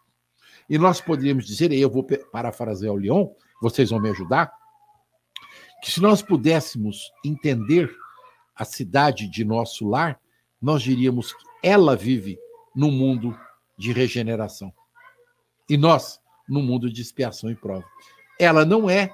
[0.69, 3.27] E nós poderíamos dizer, e eu vou parafrasear o Leon,
[3.61, 4.51] vocês vão me ajudar,
[5.83, 7.93] que se nós pudéssemos entender
[8.55, 10.19] a cidade de nosso lar,
[10.61, 12.37] nós diríamos que ela vive
[12.75, 13.37] no mundo
[13.77, 14.71] de regeneração.
[15.67, 17.85] E nós, no mundo de expiação e prova.
[18.39, 19.13] Ela não é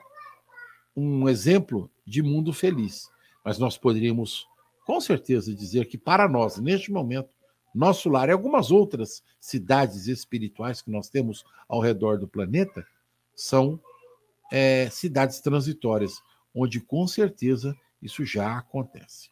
[0.96, 3.10] um exemplo de mundo feliz.
[3.46, 4.48] Mas nós poderíamos,
[4.88, 7.30] com certeza, dizer que para nós, neste momento,
[7.76, 12.88] nosso lar e algumas outras cidades espirituais que nós temos ao redor do planeta
[13.36, 13.78] são
[14.50, 16.24] é, cidades transitórias,
[16.56, 19.30] onde com certeza isso já acontece.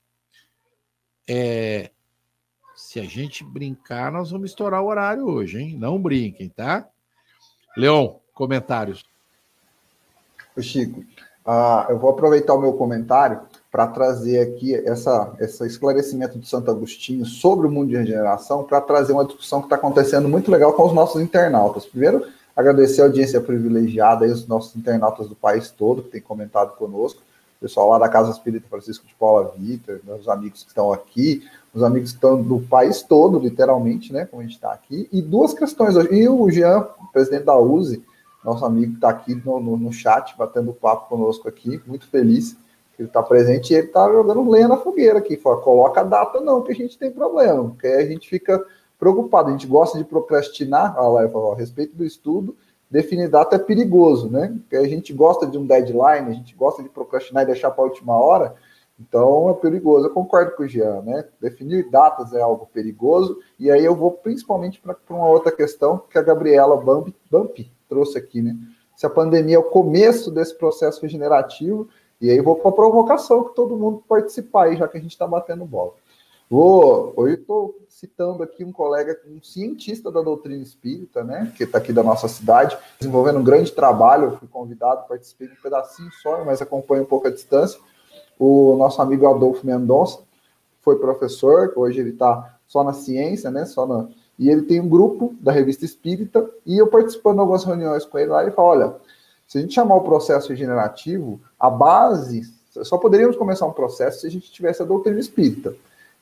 [1.26, 1.90] É,
[2.76, 5.78] se a gente brincar, nós vamos estourar o horário hoje, hein?
[5.78, 6.86] Não brinquem, tá?
[7.78, 9.06] Leon, comentários.
[10.60, 11.06] Chico,
[11.46, 16.72] ah, eu vou aproveitar o meu comentário para trazer aqui essa, esse esclarecimento de Santo
[16.72, 20.72] Agostinho sobre o mundo de regeneração, para trazer uma discussão que está acontecendo muito legal
[20.72, 21.86] com os nossos internautas.
[21.86, 26.78] Primeiro, agradecer a audiência privilegiada e os nossos internautas do país todo que têm comentado
[26.78, 30.94] conosco, o pessoal lá da Casa Espírita Francisco de Paula Vitor, meus amigos que estão
[30.94, 35.10] aqui, os amigos que estão do país todo, literalmente, né, como a gente está aqui,
[35.12, 36.14] e duas questões hoje.
[36.14, 38.02] E o Jean, presidente da USE,
[38.42, 42.65] nosso amigo está aqui no, no, no, chat, batendo papo conosco aqui, muito feliz que
[42.98, 45.38] ele está presente e ele está jogando lenha na fogueira aqui.
[45.38, 48.64] Fala, coloca a data não, que a gente tem problema, porque aí a gente fica
[48.98, 52.56] preocupado, a gente gosta de procrastinar, olha lá, eu falo, a respeito do estudo,
[52.90, 54.56] definir data é perigoso, né?
[54.62, 57.84] Porque a gente gosta de um deadline, a gente gosta de procrastinar e deixar para
[57.84, 58.56] a última hora,
[59.00, 60.08] então é perigoso.
[60.08, 61.26] Eu concordo com o Jean, né?
[61.42, 66.18] Definir datas é algo perigoso, e aí eu vou principalmente para uma outra questão que
[66.18, 68.56] a Gabriela Bambi, Bampi trouxe aqui, né?
[68.96, 71.90] Se a pandemia é o começo desse processo regenerativo,
[72.22, 75.12] e aí vou para a provocação que todo mundo participar aí, já que a gente
[75.12, 75.94] está batendo bola.
[76.50, 81.80] Vou, hoje estou citando aqui um colega, um cientista da doutrina espírita, né, que está
[81.80, 84.26] aqui da nossa cidade, desenvolvendo um grande trabalho.
[84.26, 87.80] Eu fui convidado, participei de um pedacinho só, mas acompanho um pouco a distância.
[88.38, 90.20] O nosso amigo Adolfo Mendonça
[90.82, 94.90] foi professor, hoje ele está só na ciência, né, só na, e ele tem um
[94.90, 98.68] grupo da revista Espírita, e eu participando de algumas reuniões com ele lá, ele fala:
[98.68, 98.96] olha,
[99.48, 102.42] se a gente chamar o processo regenerativo, a base,
[102.84, 105.76] só poderíamos começar um processo se a gente tivesse a doutrina espírita.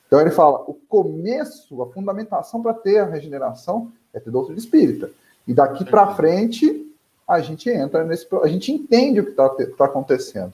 [0.06, 5.10] Então ele fala: o começo, a fundamentação para ter a regeneração é ter doutrina espírita.
[5.46, 6.92] E daqui para frente,
[7.26, 8.26] a gente entra nesse.
[8.42, 10.52] A gente entende o que está tá acontecendo.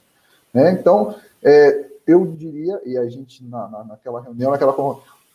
[0.53, 0.73] Né?
[0.73, 4.73] Então, é, eu diria, e a gente, na, na, naquela reunião, naquela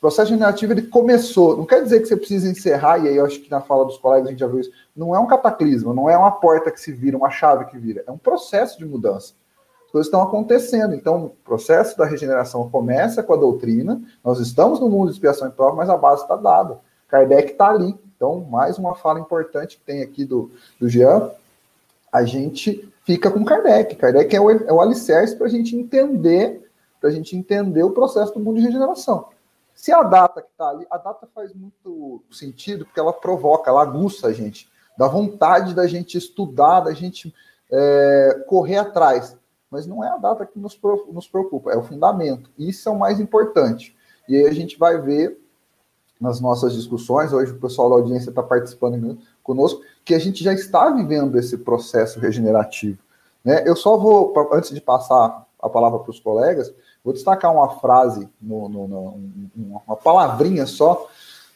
[0.05, 1.57] processo generativo ele começou.
[1.57, 3.97] Não quer dizer que você precisa encerrar, e aí eu acho que na fala dos
[3.97, 4.69] colegas a gente já viu isso.
[4.95, 8.03] Não é um cataclismo, não é uma porta que se vira, uma chave que vira.
[8.05, 9.33] É um processo de mudança.
[9.83, 10.93] As coisas estão acontecendo.
[10.93, 13.99] Então, o processo da regeneração começa com a doutrina.
[14.23, 16.77] Nós estamos no mundo de expiação e prova, mas a base está dada.
[17.07, 17.97] Kardec está ali.
[18.15, 21.31] Então, mais uma fala importante que tem aqui do, do Jean.
[22.11, 23.95] A gente fica com Kardec.
[23.95, 26.69] Kardec é o, é o alicerce para a gente entender,
[27.01, 29.33] para a gente entender o processo do mundo de regeneração.
[29.75, 33.81] Se a data que está ali, a data faz muito sentido porque ela provoca, ela
[33.81, 37.33] aguça a gente, dá vontade da gente estudar, da gente
[37.71, 39.37] é, correr atrás.
[39.69, 40.79] mas não é a data que nos,
[41.11, 42.49] nos preocupa, é o fundamento.
[42.57, 43.95] Isso é o mais importante.
[44.27, 45.37] E aí a gente vai ver
[46.19, 50.53] nas nossas discussões, hoje o pessoal da audiência está participando conosco, que a gente já
[50.53, 52.97] está vivendo esse processo regenerativo.
[53.43, 53.63] Né?
[53.67, 56.73] Eu só vou, antes de passar a palavra para os colegas,
[57.05, 59.19] vou destacar uma frase, no, no, no,
[59.55, 61.07] uma palavrinha só,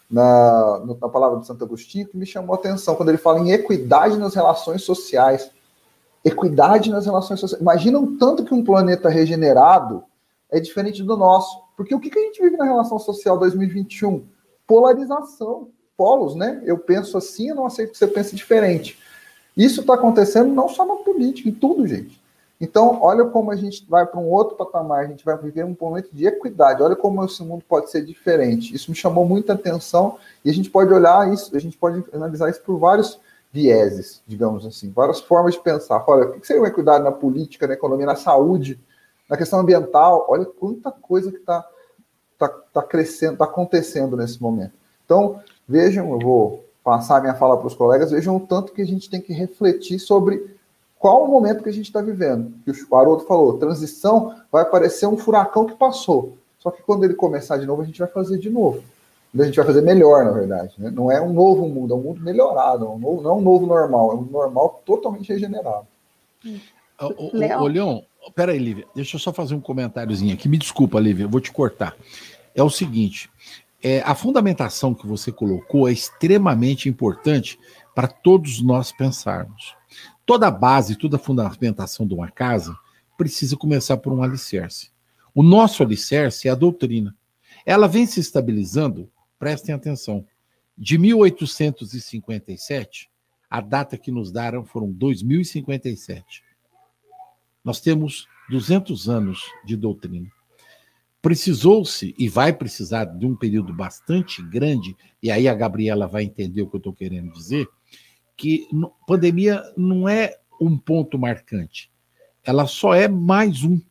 [0.10, 3.52] na, na palavra de Santo Agostinho, que me chamou a atenção, quando ele fala em
[3.52, 5.50] equidade nas relações sociais.
[6.24, 7.62] Equidade nas relações sociais.
[7.62, 10.04] Imagina tanto que um planeta regenerado
[10.52, 11.60] é diferente do nosso.
[11.76, 14.28] Porque o que, que a gente vive na relação social 2021?
[14.68, 16.62] Polarização, polos, né?
[16.64, 19.00] Eu penso assim, eu não aceito que você pense diferente.
[19.58, 22.22] Isso está acontecendo não só na política, em tudo, gente.
[22.62, 25.76] Então, olha como a gente vai para um outro patamar, a gente vai viver um
[25.80, 26.84] momento de equidade.
[26.84, 28.76] Olha como esse mundo pode ser diferente.
[28.76, 32.50] Isso me chamou muita atenção e a gente pode olhar isso, a gente pode analisar
[32.50, 33.18] isso por vários
[33.52, 36.04] vieses, digamos assim, várias formas de pensar.
[36.06, 38.78] Olha, o que seria uma equidade na política, na economia, na saúde,
[39.30, 40.26] na questão ambiental?
[40.28, 41.66] Olha quanta coisa que está
[42.38, 44.74] tá, tá crescendo, está acontecendo nesse momento.
[45.06, 48.82] Então, vejam, eu vou passar a minha fala para os colegas, vejam o tanto que
[48.82, 50.59] a gente tem que refletir sobre
[51.00, 52.54] qual o momento que a gente está vivendo.
[52.66, 56.38] Que o Haroldo falou, transição vai parecer um furacão que passou.
[56.60, 58.84] Só que quando ele começar de novo, a gente vai fazer de novo.
[59.34, 60.74] A gente vai fazer melhor, na verdade.
[60.78, 60.92] Né?
[60.92, 63.42] Não é um novo mundo, é um mundo melhorado, é um novo, não é um
[63.42, 65.88] novo normal, é um normal totalmente regenerado.
[67.00, 68.02] Ô, Leão, Leon,
[68.36, 70.50] peraí, Lívia, deixa eu só fazer um comentáriozinho aqui.
[70.50, 71.96] Me desculpa, Lívia, eu vou te cortar.
[72.54, 73.30] É o seguinte:
[73.82, 77.58] é, a fundamentação que você colocou é extremamente importante
[77.96, 79.79] para todos nós pensarmos.
[80.30, 82.78] Toda a base, toda a fundamentação de uma casa
[83.18, 84.92] precisa começar por um alicerce.
[85.34, 87.18] O nosso alicerce é a doutrina.
[87.66, 90.24] Ela vem se estabilizando, prestem atenção,
[90.78, 93.10] de 1857,
[93.50, 96.44] a data que nos deram foram 2057.
[97.64, 100.30] Nós temos 200 anos de doutrina.
[101.24, 106.62] Precisou-se, e vai precisar de um período bastante grande, e aí a Gabriela vai entender
[106.62, 107.68] o que eu estou querendo dizer,
[108.40, 108.70] que
[109.06, 111.92] pandemia não é um ponto marcante,
[112.42, 113.82] ela só é mais um.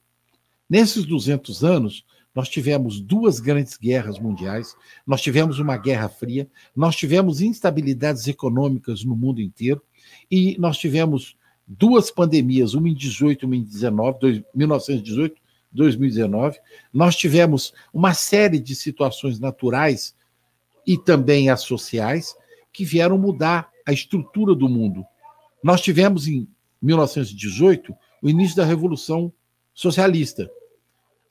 [0.69, 2.03] Nesses 200 anos,
[2.35, 4.75] nós tivemos duas grandes guerras mundiais,
[5.07, 9.83] nós tivemos uma guerra fria, nós tivemos instabilidades econômicas no mundo inteiro
[10.31, 15.37] e nós tivemos duas pandemias, uma em 18 e uma em 19, 1918,
[15.71, 16.59] 2019.
[16.91, 20.17] Nós tivemos uma série de situações naturais
[20.87, 22.35] e também as sociais
[22.73, 25.03] que vieram mudar a estrutura do mundo.
[25.65, 26.47] Nós tivemos em
[26.83, 29.33] 1918 o início da Revolução
[29.73, 30.51] Socialista,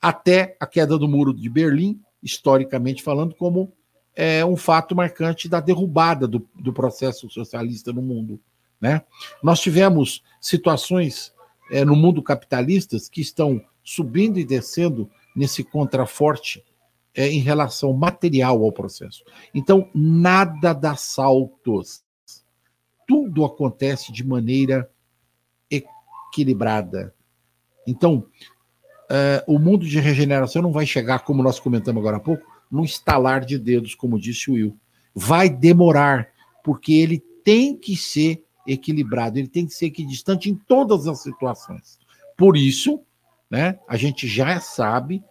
[0.02, 3.72] até a queda do Muro de Berlim, historicamente falando, como
[4.12, 8.40] é, um fato marcante da derrubada do, do processo socialista no mundo.
[8.80, 9.02] Né?
[9.40, 11.32] Nós tivemos situações
[11.70, 16.64] é, no mundo capitalistas que estão subindo e descendo nesse contraforte
[17.14, 19.22] é, em relação material ao processo.
[19.54, 22.02] Então, nada dá saltos
[23.08, 24.88] tudo acontece de maneira
[25.70, 27.14] equilibrada.
[27.86, 28.26] Então,
[29.10, 32.84] uh, o mundo de regeneração não vai chegar, como nós comentamos agora há pouco, num
[32.84, 34.76] estalar de dedos, como disse o Will.
[35.14, 36.28] Vai demorar,
[36.62, 41.98] porque ele tem que ser equilibrado, ele tem que ser equidistante em todas as situações.
[42.36, 43.00] Por isso,
[43.50, 45.24] né, a gente já sabe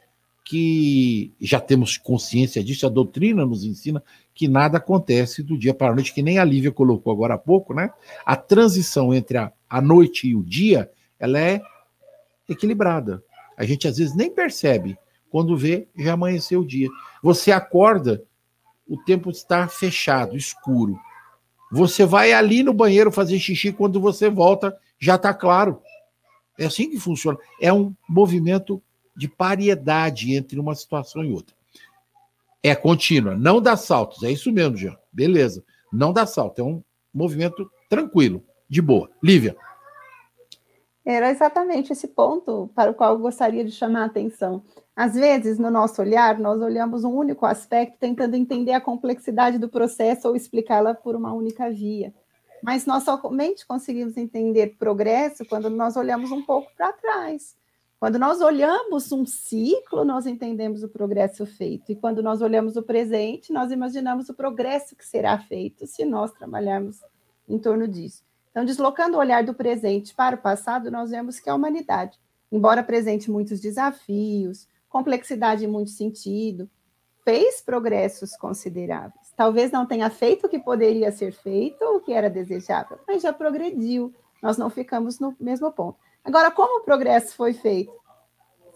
[0.48, 4.02] que já temos consciência disso, a doutrina nos ensina
[4.34, 7.38] que nada acontece do dia para a noite, que nem a Lívia colocou agora há
[7.38, 7.92] pouco, né?
[8.26, 11.62] A transição entre a, a noite e o dia, ela é
[12.48, 13.22] equilibrada.
[13.58, 14.98] A gente às vezes nem percebe.
[15.30, 16.88] Quando vê, já amanheceu o dia.
[17.22, 18.24] Você acorda,
[18.88, 20.98] o tempo está fechado, escuro.
[21.70, 25.82] Você vai ali no banheiro fazer xixi, quando você volta, já está claro.
[26.58, 27.38] É assim que funciona.
[27.60, 28.82] É um movimento
[29.18, 31.56] de pariedade entre uma situação e outra.
[32.62, 34.22] É contínua, não dá saltos.
[34.24, 34.96] É isso mesmo, Jean.
[35.12, 35.64] Beleza.
[35.92, 36.60] Não dá salto.
[36.60, 39.10] É um movimento tranquilo, de boa.
[39.24, 39.56] Lívia.
[41.04, 44.62] Era exatamente esse ponto para o qual eu gostaria de chamar a atenção.
[44.94, 49.70] Às vezes, no nosso olhar, nós olhamos um único aspecto, tentando entender a complexidade do
[49.70, 52.14] processo ou explicá-la por uma única via.
[52.62, 57.56] Mas nós somente conseguimos entender progresso quando nós olhamos um pouco para trás.
[58.00, 61.92] Quando nós olhamos um ciclo, nós entendemos o progresso feito.
[61.92, 66.32] E quando nós olhamos o presente, nós imaginamos o progresso que será feito se nós
[66.32, 67.02] trabalharmos
[67.50, 68.24] em torno disso.
[68.52, 72.20] Então, deslocando o olhar do presente para o passado, nós vemos que a humanidade,
[72.52, 76.70] embora apresente muitos desafios, complexidade em muito sentido,
[77.26, 79.34] fez progressos consideráveis.
[79.36, 83.34] Talvez não tenha feito o que poderia ser feito, o que era desejável, mas já
[83.34, 84.14] progrediu.
[84.42, 85.98] Nós não ficamos no mesmo ponto.
[86.28, 87.94] Agora, como o progresso foi feito?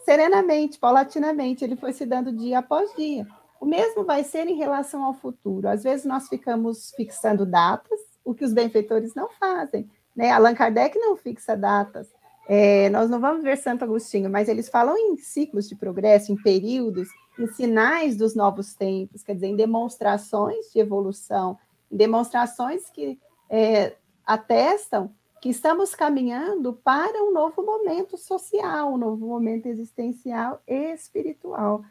[0.06, 3.28] Serenamente, paulatinamente, ele foi se dando dia após dia.
[3.60, 5.68] O mesmo vai ser em relação ao futuro.
[5.68, 9.92] Às vezes nós ficamos fixando datas, o que os benfeitores não fazem.
[10.16, 10.32] Né?
[10.32, 12.08] Allan Kardec não fixa datas.
[12.48, 16.42] É, nós não vamos ver Santo Agostinho, mas eles falam em ciclos de progresso, em
[16.42, 21.60] períodos, em sinais dos novos tempos, quer dizer, em demonstrações de evolução,
[21.92, 29.26] em demonstrações que é, atestam que estamos caminhando para um novo momento social, um novo
[29.26, 31.84] momento existencial e espiritual.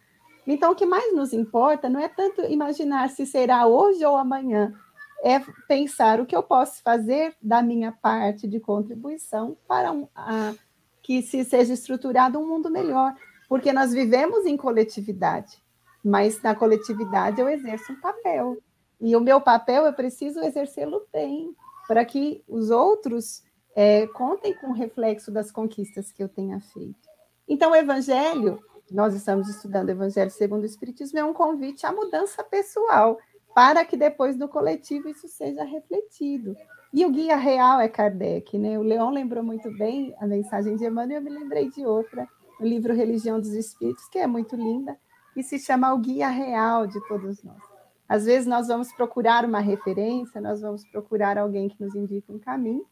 [0.46, 4.72] Então, o que mais nos importa não é tanto imaginar se será hoje ou amanhã,
[5.24, 10.54] é pensar o que eu posso fazer da minha parte de contribuição para um, a,
[11.02, 13.14] que se seja estruturado um mundo melhor,
[13.48, 15.60] porque nós vivemos em coletividade,
[16.04, 18.58] mas na coletividade eu exerço um papel,
[19.00, 21.54] e o meu papel eu preciso exercê-lo bem,
[21.90, 23.42] para que os outros
[23.74, 27.08] é, contem com o reflexo das conquistas que eu tenha feito.
[27.48, 28.60] Então, o Evangelho,
[28.92, 33.18] nós estamos estudando o Evangelho segundo o Espiritismo, é um convite à mudança pessoal,
[33.52, 36.54] para que depois no coletivo isso seja refletido.
[36.94, 38.78] E o guia real é Kardec, né?
[38.78, 42.28] O Leon lembrou muito bem a mensagem de Emmanuel, eu me lembrei de outra,
[42.60, 44.96] o livro Religião dos Espíritos, que é muito linda,
[45.36, 47.69] e se chama o guia real de todos nós.
[48.10, 52.40] Às vezes nós vamos procurar uma referência, nós vamos procurar alguém que nos indique um
[52.40, 52.84] caminho.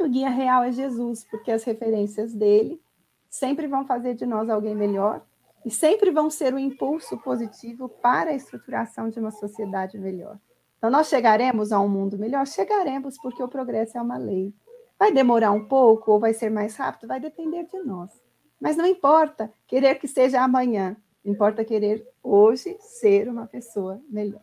[0.00, 2.80] O guia real é Jesus, porque as referências dele
[3.28, 5.20] sempre vão fazer de nós alguém melhor
[5.62, 10.38] e sempre vão ser um impulso positivo para a estruturação de uma sociedade melhor.
[10.78, 12.46] Então, nós chegaremos a um mundo melhor?
[12.46, 14.54] Chegaremos, porque o progresso é uma lei.
[14.98, 17.08] Vai demorar um pouco ou vai ser mais rápido?
[17.08, 18.10] Vai depender de nós.
[18.58, 24.42] Mas não importa querer que seja amanhã, importa querer hoje ser uma pessoa melhor.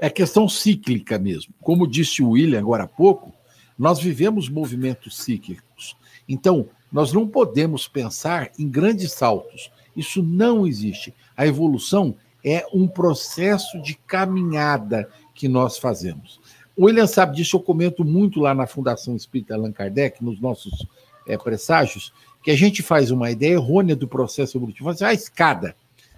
[0.00, 1.54] É questão cíclica mesmo.
[1.60, 3.32] Como disse o William agora há pouco,
[3.78, 5.96] nós vivemos movimentos cíclicos.
[6.28, 9.70] Então, nós não podemos pensar em grandes saltos.
[9.96, 11.12] Isso não existe.
[11.36, 16.40] A evolução é um processo de caminhada que nós fazemos.
[16.76, 20.86] O William sabe disso, eu comento muito lá na Fundação Espírita Allan Kardec, nos nossos
[21.26, 24.90] é, presságios, que a gente faz uma ideia errônea do processo evolutivo.
[24.90, 25.74] Assim, a escada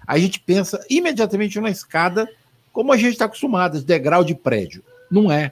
[0.07, 2.27] a gente pensa imediatamente na escada
[2.71, 4.81] como a gente está acostumado, degrau de prédio.
[5.11, 5.51] Não é.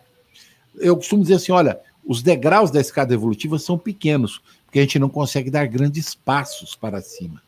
[0.78, 5.00] Eu costumo dizer assim: olha, os degraus da escada evolutiva são pequenos, porque a gente
[5.00, 7.42] não consegue dar grandes passos para cima.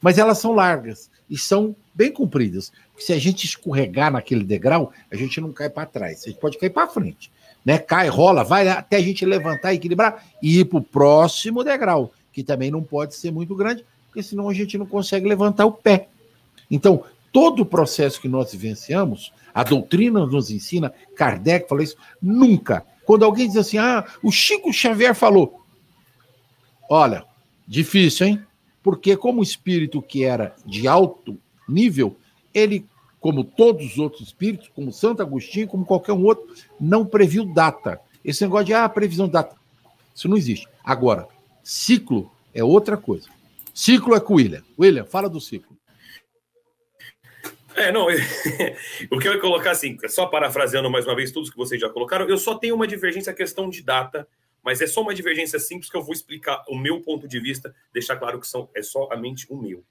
[0.00, 2.72] Mas elas são largas e são bem compridas.
[2.96, 6.58] Se a gente escorregar naquele degrau, a gente não cai para trás, a gente pode
[6.58, 7.30] cair para frente.
[7.64, 7.78] Né?
[7.78, 12.44] Cai, rola, vai até a gente levantar, equilibrar e ir para o próximo degrau, que
[12.44, 16.08] também não pode ser muito grande, porque senão a gente não consegue levantar o pé.
[16.70, 22.84] Então, todo o processo que nós vivenciamos, a doutrina nos ensina, Kardec falou isso, nunca.
[23.04, 25.60] Quando alguém diz assim, ah, o Chico Xavier falou,
[26.88, 27.24] olha,
[27.66, 28.42] difícil, hein?
[28.82, 31.38] Porque como espírito que era de alto
[31.68, 32.16] nível,
[32.52, 32.86] ele,
[33.20, 38.00] como todos os outros espíritos, como Santo Agostinho, como qualquer um outro, não previu data.
[38.24, 39.56] Esse negócio de, ah, previsão de data,
[40.14, 40.68] isso não existe.
[40.82, 41.28] Agora,
[41.62, 43.28] ciclo é outra coisa.
[43.72, 44.62] Ciclo é com o William.
[44.78, 45.76] William, fala do ciclo.
[47.76, 48.06] É, não,
[49.10, 51.88] o que eu ia colocar assim, só parafraseando mais uma vez tudo que vocês já
[51.88, 54.28] colocaram, eu só tenho uma divergência a questão de data,
[54.62, 57.74] mas é só uma divergência simples que eu vou explicar o meu ponto de vista,
[57.92, 59.84] deixar claro que são, é somente o meu.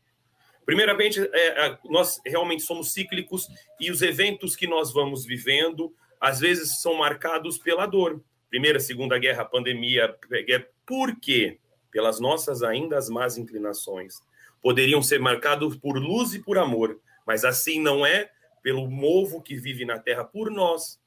[0.66, 3.48] Primeiramente, é, é, nós realmente somos cíclicos
[3.80, 8.24] e os eventos que nós vamos vivendo, às vezes, são marcados pela dor.
[8.50, 10.16] Primeira, Segunda Guerra, pandemia,
[10.48, 10.66] guerra.
[10.86, 11.60] por quê?
[11.92, 14.16] Pelas nossas ainda as más inclinações.
[14.62, 18.30] Poderiam ser marcados por luz e por amor mas assim não é
[18.61, 20.99] pelo movo que vive na terra por nós.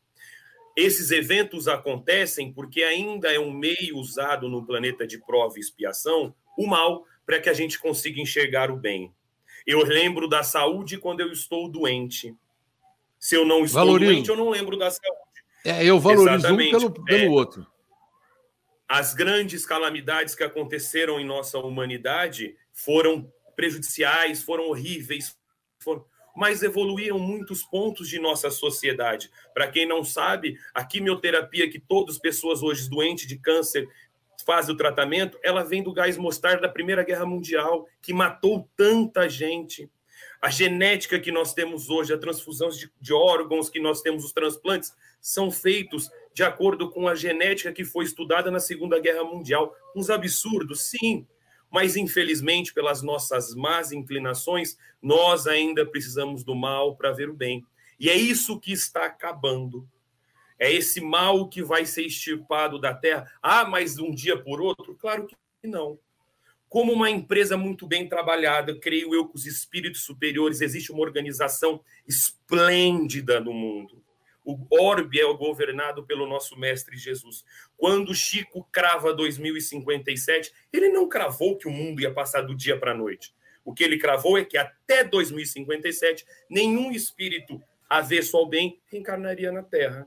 [0.76, 6.34] Esses eventos acontecem porque ainda é um meio usado no planeta de prova e expiação
[6.56, 9.12] o mal para que a gente consiga enxergar o bem.
[9.66, 12.34] Eu lembro da saúde quando eu estou doente.
[13.18, 14.12] Se eu não estou valorizo.
[14.12, 15.20] doente, eu não lembro da saúde.
[15.64, 16.76] É, eu valorizo Exatamente.
[16.76, 17.66] um pelo, pelo é, outro.
[18.88, 25.36] As grandes calamidades que aconteceram em nossa humanidade foram prejudiciais, foram horríveis,
[25.87, 29.30] foram, mas evoluíram muitos pontos de nossa sociedade.
[29.55, 33.89] Para quem não sabe, a quimioterapia que todas as pessoas hoje doentes de câncer
[34.45, 39.28] fazem o tratamento, ela vem do gás mostarda da Primeira Guerra Mundial, que matou tanta
[39.28, 39.91] gente.
[40.43, 44.32] A genética que nós temos hoje, a transfusão de, de órgãos que nós temos, os
[44.32, 49.74] transplantes, são feitos de acordo com a genética que foi estudada na Segunda Guerra Mundial.
[49.97, 51.26] Uns absurdos, sim,
[51.70, 57.64] mas infelizmente, pelas nossas más inclinações, nós ainda precisamos do mal para ver o bem.
[57.98, 59.88] E é isso que está acabando.
[60.58, 63.30] É esse mal que vai ser extirpado da terra.
[63.42, 64.94] Ah, mas um dia por outro?
[64.94, 65.36] Claro que
[65.66, 65.98] que não.
[66.68, 71.80] Como uma empresa muito bem trabalhada, creio eu que os espíritos superiores, existe uma organização
[72.06, 74.02] esplêndida no mundo.
[74.44, 77.44] O orbe é governado pelo nosso mestre Jesus.
[77.77, 82.93] Quando Chico crava 2057, ele não cravou que o mundo ia passar do dia para
[82.93, 83.35] a noite.
[83.64, 89.62] O que ele cravou é que até 2057, nenhum espírito avesso ao bem reencarnaria na
[89.62, 90.07] Terra.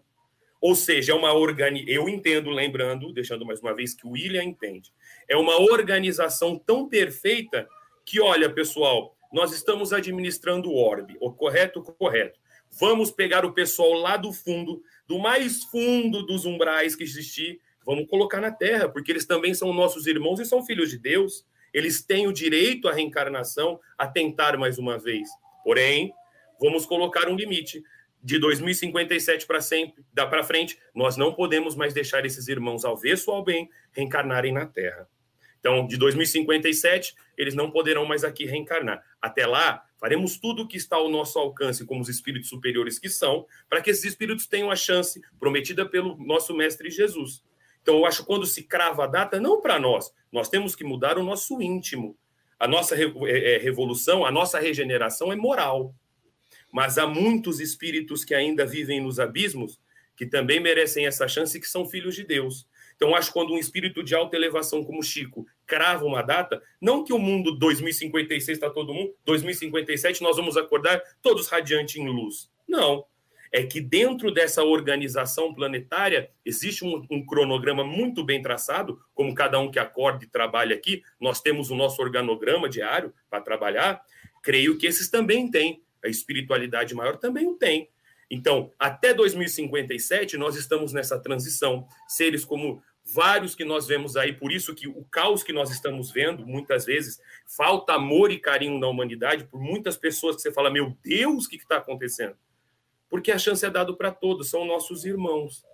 [0.62, 1.86] Ou seja, é uma organi...
[1.88, 4.92] eu entendo, lembrando, deixando mais uma vez que o William entende,
[5.28, 7.68] é uma organização tão perfeita
[8.06, 12.40] que, olha, pessoal, nós estamos administrando o orbe, o correto, correto.
[12.72, 18.07] Vamos pegar o pessoal lá do fundo, do mais fundo dos umbrais que existir, vamos
[18.07, 21.43] colocar na Terra, porque eles também são nossos irmãos e são filhos de Deus.
[21.74, 25.28] Eles têm o direito à reencarnação, a tentar mais uma vez.
[25.64, 26.14] Porém,
[26.62, 27.82] vamos colocar um limite.
[28.22, 32.95] De 2057 para sempre, dá para frente, nós não podemos mais deixar esses irmãos ao
[32.95, 35.10] avesso ao bem reencarnarem na Terra.
[35.60, 39.03] Então, de 2057, eles não poderão mais aqui reencarnar.
[39.20, 43.10] Até lá, faremos tudo o que está ao nosso alcance, como os espíritos superiores que
[43.10, 47.43] são, para que esses espíritos tenham a chance prometida pelo nosso Mestre Jesus.
[47.82, 50.84] Então, eu acho que quando se crava a data, não para nós, nós temos que
[50.84, 52.18] mudar o nosso íntimo.
[52.60, 55.93] A nossa é, é, revolução, a nossa regeneração é moral.
[56.72, 59.80] Mas há muitos espíritos que ainda vivem nos abismos
[60.16, 62.68] que também merecem essa chance e que são filhos de Deus.
[62.97, 67.04] Então, acho que quando um espírito de alta elevação como Chico crava uma data, não
[67.04, 72.50] que o mundo 2056 está todo mundo, 2057 nós vamos acordar todos radiantes em luz.
[72.68, 73.06] Não
[73.52, 79.60] é que dentro dessa organização planetária existe um, um, cronograma muito bem traçado, como cada
[79.60, 84.02] um que acorda e trabalha aqui, nós temos o nosso organograma diário para trabalhar.
[84.44, 85.82] Creio que esses também têm.
[86.04, 87.90] A espiritualidade maior também o tem.
[88.32, 91.88] Então, até 2057, nós estamos nessa transição.
[92.08, 92.82] Seres como
[93.14, 96.86] vários que nós vemos aí, por isso que o caos que nós estamos vendo, muitas
[96.86, 101.45] vezes, falta amor e carinho na humanidade, por muitas pessoas que você fala, meu Deus,
[101.45, 102.36] o que está acontecendo?
[103.10, 105.66] porque a chance é dada para todos, são nossos irmãos.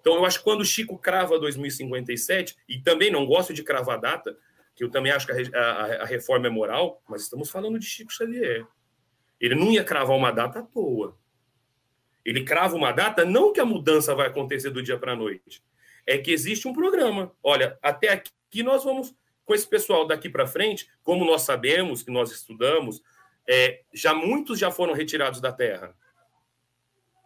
[0.00, 4.00] Então, eu acho que quando o Chico crava 2057, e também não gosto de cravar
[4.00, 4.36] data,
[4.76, 7.86] que eu também acho que a, a, a, reforma é moral, mas estamos falando de
[7.86, 8.66] Chico Xavier.
[9.40, 11.16] Ele não ia cravar uma data à toa.
[12.24, 15.62] Ele crava uma data, não que a mudança vai acontecer do dia para a noite,
[16.06, 17.32] é que existe um programa.
[17.42, 22.10] Olha, até aqui nós vamos, com esse pessoal daqui para frente, como nós sabemos, que
[22.10, 23.02] nós estudamos,
[23.48, 25.94] é, já muitos já foram retirados da Terra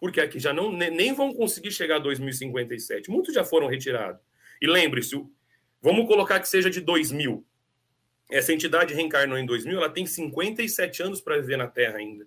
[0.01, 3.11] porque aqui já não nem vão conseguir chegar a 2057.
[3.11, 4.21] Muitos já foram retirados.
[4.61, 5.17] E lembre-se,
[5.83, 7.45] vamos colocar que seja de 2000.
[8.31, 12.27] Essa entidade reencarnou em 2000, ela tem 57 anos para viver na Terra ainda.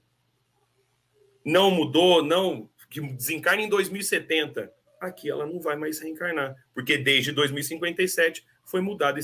[1.46, 4.72] Não mudou, não, que desencarne em 2070.
[5.02, 9.20] Aqui ela não vai mais reencarnar, porque desde 2057 foi mudada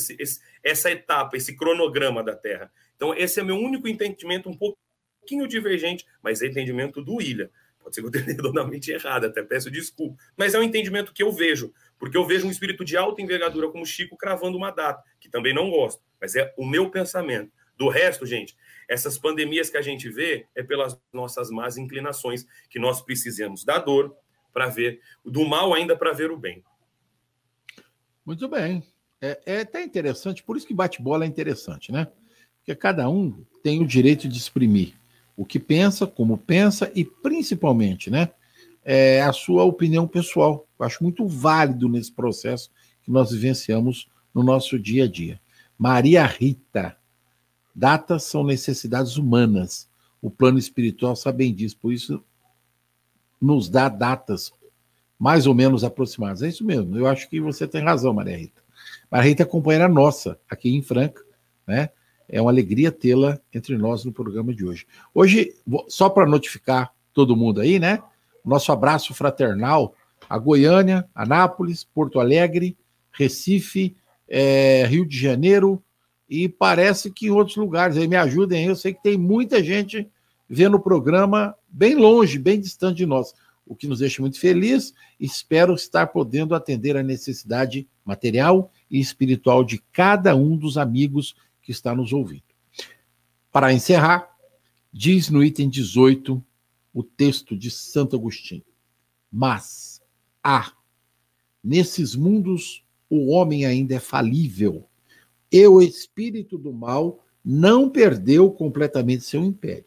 [0.64, 2.72] essa etapa, esse cronograma da Terra.
[2.96, 7.52] Então, esse é meu único entendimento, um pouquinho divergente, mas é entendimento do Ilha.
[7.80, 10.18] Pode ser que eu tenha redondamente errado, até peço desculpa.
[10.36, 13.70] Mas é um entendimento que eu vejo, porque eu vejo um espírito de alta envergadura
[13.70, 17.52] como Chico cravando uma data, que também não gosto, mas é o meu pensamento.
[17.78, 18.58] Do resto, gente,
[18.90, 23.78] essas pandemias que a gente vê é pelas nossas más inclinações, que nós precisamos da
[23.78, 24.18] dor
[24.58, 26.64] para ver, do mal ainda para ver o bem.
[28.26, 28.84] Muito bem.
[29.22, 32.08] É, é até interessante, por isso que bate-bola é interessante, né?
[32.58, 34.96] Porque cada um tem o direito de exprimir
[35.36, 38.32] o que pensa, como pensa e principalmente, né,
[38.84, 40.68] é a sua opinião pessoal.
[40.80, 42.72] Eu acho muito válido nesse processo
[43.04, 45.40] que nós vivenciamos no nosso dia a dia.
[45.78, 46.98] Maria Rita,
[47.76, 49.88] datas são necessidades humanas.
[50.20, 52.24] O plano espiritual sabe bem disso, por isso
[53.42, 54.52] nos dá datas
[55.20, 56.42] mais ou menos aproximadas.
[56.44, 58.62] É isso mesmo, eu acho que você tem razão, Maria Rita.
[59.10, 61.24] Maria Rita é companheira nossa aqui em Franca,
[61.66, 61.90] né?
[62.30, 64.86] É uma alegria tê-la entre nós no programa de hoje.
[65.14, 65.56] Hoje,
[65.88, 68.04] só para notificar todo mundo aí, né?
[68.44, 69.96] Nosso abraço fraternal
[70.30, 72.78] a Goiânia, Anápolis, Porto Alegre,
[73.12, 73.96] Recife,
[74.28, 75.82] é, Rio de Janeiro
[76.30, 77.98] e parece que em outros lugares.
[77.98, 80.08] Aí me ajudem eu sei que tem muita gente
[80.50, 84.96] vendo o programa bem longe, bem distante de nós, o que nos deixa muito feliz.
[85.20, 91.72] Espero estar podendo atender a necessidade material e espiritual de cada um dos amigos que
[91.72, 92.42] está nos ouvindo.
[93.52, 94.28] Para encerrar,
[94.92, 96.44] diz no item 18
[96.94, 98.66] o texto de Santo Agostinho:
[99.32, 100.02] Mas
[100.44, 100.74] há,
[101.64, 104.90] nesses mundos, o homem ainda é falível,
[105.52, 109.87] e o espírito do mal não perdeu completamente seu império.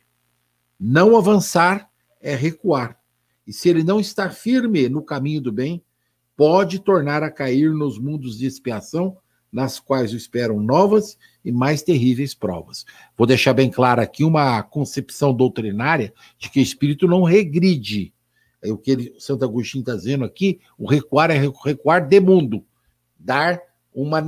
[0.81, 1.91] Não avançar
[2.23, 2.99] é recuar,
[3.47, 5.85] e se ele não está firme no caminho do bem,
[6.37, 9.19] pode tornar a cair nos mundos de expiação
[9.53, 12.87] nas quais o esperam novas e mais terríveis provas.
[13.17, 18.15] Vou deixar bem claro aqui uma concepção doutrinária de que o espírito não regride.
[18.63, 22.65] É o que ele, Santo Agostinho está dizendo aqui, o recuar é recuar de mundo,
[23.19, 23.61] dar
[23.93, 24.23] uma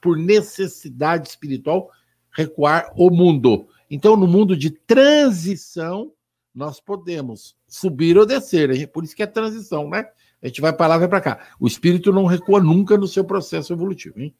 [0.00, 1.90] por necessidade espiritual,
[2.30, 3.66] recuar o mundo.
[3.90, 6.12] Então, no mundo de transição,
[6.54, 8.88] nós podemos subir ou descer.
[8.88, 10.06] Por isso que é transição, né?
[10.42, 11.48] A gente vai para lá, vai para cá.
[11.58, 14.20] O espírito não recua nunca no seu processo evolutivo.
[14.20, 14.34] Hein?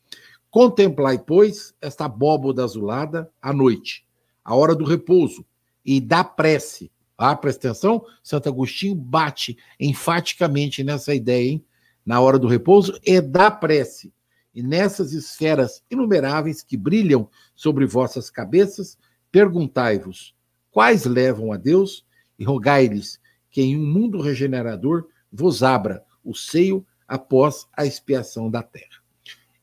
[0.51, 4.07] Contemplai, pois, esta abóboda azulada à noite,
[4.45, 5.45] a hora do repouso,
[5.85, 6.91] e da prece.
[7.17, 11.65] Ah, presta atenção, Santo Agostinho bate enfaticamente nessa ideia, hein?
[12.05, 14.13] Na hora do repouso e da prece.
[14.55, 18.99] E nessas esferas inumeráveis que brilham sobre vossas cabeças,
[19.31, 20.35] perguntai-vos
[20.71, 22.05] quais levam a Deus
[22.39, 23.21] e rogai-lhes
[23.51, 29.01] que em um mundo regenerador vos abra o seio após a expiação da terra.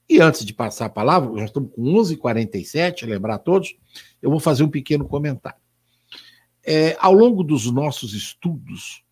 [0.10, 3.76] E antes de passar a palavra, já estamos com 11h47, lembrar a todos,
[4.22, 5.60] eu vou fazer um pequeno comentário.
[6.64, 9.04] É, ao longo dos nossos estudos,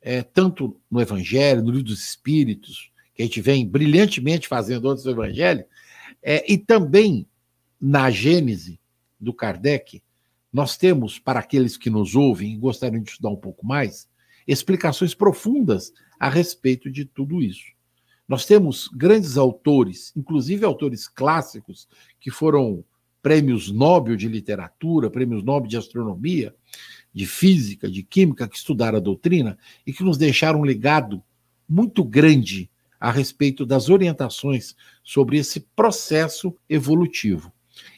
[0.00, 5.04] é, tanto no Evangelho, no Livro dos Espíritos, que a gente vem brilhantemente fazendo antes
[5.04, 5.64] do Evangelho,
[6.22, 7.26] é, e também
[7.80, 8.80] na Gênese
[9.22, 10.02] do Kardec,
[10.52, 14.08] nós temos, para aqueles que nos ouvem e gostariam de estudar um pouco mais,
[14.46, 17.72] explicações profundas a respeito de tudo isso.
[18.28, 21.88] Nós temos grandes autores, inclusive autores clássicos,
[22.20, 22.84] que foram
[23.22, 26.54] prêmios Nobel de literatura, prêmios Nobel de astronomia,
[27.14, 29.56] de física, de química, que estudaram a doutrina
[29.86, 31.22] e que nos deixaram um legado
[31.68, 37.52] muito grande a respeito das orientações sobre esse processo evolutivo.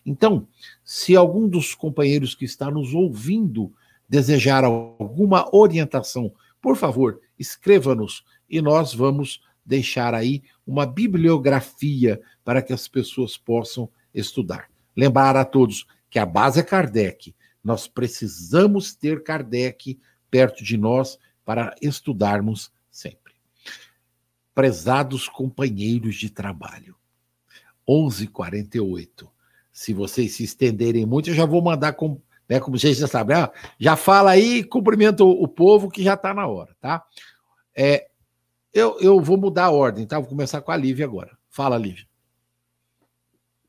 [0.05, 0.47] Então,
[0.85, 3.73] se algum dos companheiros que está nos ouvindo
[4.09, 12.73] desejar alguma orientação, por favor, escreva-nos e nós vamos deixar aí uma bibliografia para que
[12.73, 14.71] as pessoas possam estudar.
[14.97, 17.35] Lembrar a todos que a base é Kardec.
[17.63, 19.99] Nós precisamos ter Kardec
[20.31, 23.35] perto de nós para estudarmos sempre.
[24.55, 26.97] Prezados companheiros de trabalho,
[27.89, 29.34] 11:48.
[29.75, 32.19] Se vocês se estenderem muito, eu já vou mandar com
[32.49, 32.61] né?
[32.61, 36.35] Como vocês já sabem, ah, já fala aí, cumprimenta o, o povo que já está
[36.35, 37.05] na hora, tá?
[37.77, 38.07] É,
[38.73, 40.19] eu, eu vou mudar a ordem, tá?
[40.19, 41.37] Vou começar com a Lívia agora.
[41.49, 42.05] Fala, Lívia.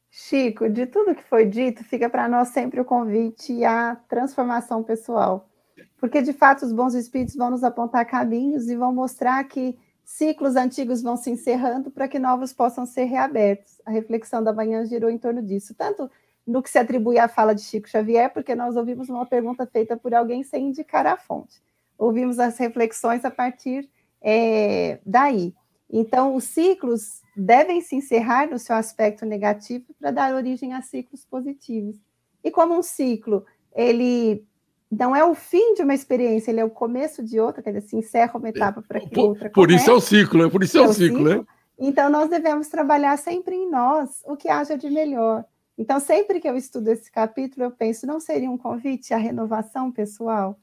[0.10, 5.50] Chico, de tudo que foi dito, fica para nós sempre o convite à transformação pessoal.
[5.98, 10.56] Porque, de fato, os bons espíritos vão nos apontar caminhos e vão mostrar que ciclos
[10.56, 13.82] antigos vão se encerrando para que novos possam ser reabertos.
[13.86, 15.74] A reflexão da manhã girou em torno disso.
[15.74, 16.10] Tanto
[16.46, 19.98] no que se atribui à fala de Chico Xavier, porque nós ouvimos uma pergunta feita
[19.98, 21.60] por alguém sem indicar a fonte.
[21.98, 23.90] Ouvimos as reflexões a partir
[24.22, 25.56] é, daí.
[25.90, 31.26] Então, os ciclos devem se encerrar no seu aspecto negativo para dar origem a ciclos
[31.26, 31.98] positivos.
[32.44, 34.46] E como um ciclo, ele
[34.92, 37.88] não é o fim de uma experiência, ele é o começo de outra, quer dizer,
[37.88, 40.78] se encerra uma etapa para que por, outra Por isso é o ciclo, por isso
[40.78, 41.46] é, é o ciclo, ciclo, né?
[41.78, 45.44] Então, nós devemos trabalhar sempre em nós o que haja de melhor.
[45.78, 49.92] Então, sempre que eu estudo esse capítulo, eu penso, não seria um convite à renovação
[49.92, 50.58] pessoal?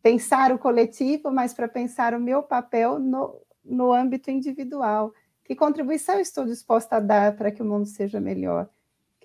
[0.00, 5.12] Pensar o coletivo, mas para pensar o meu papel no, no âmbito individual.
[5.44, 8.68] Que contribuição estou disposta a dar para que o mundo seja melhor?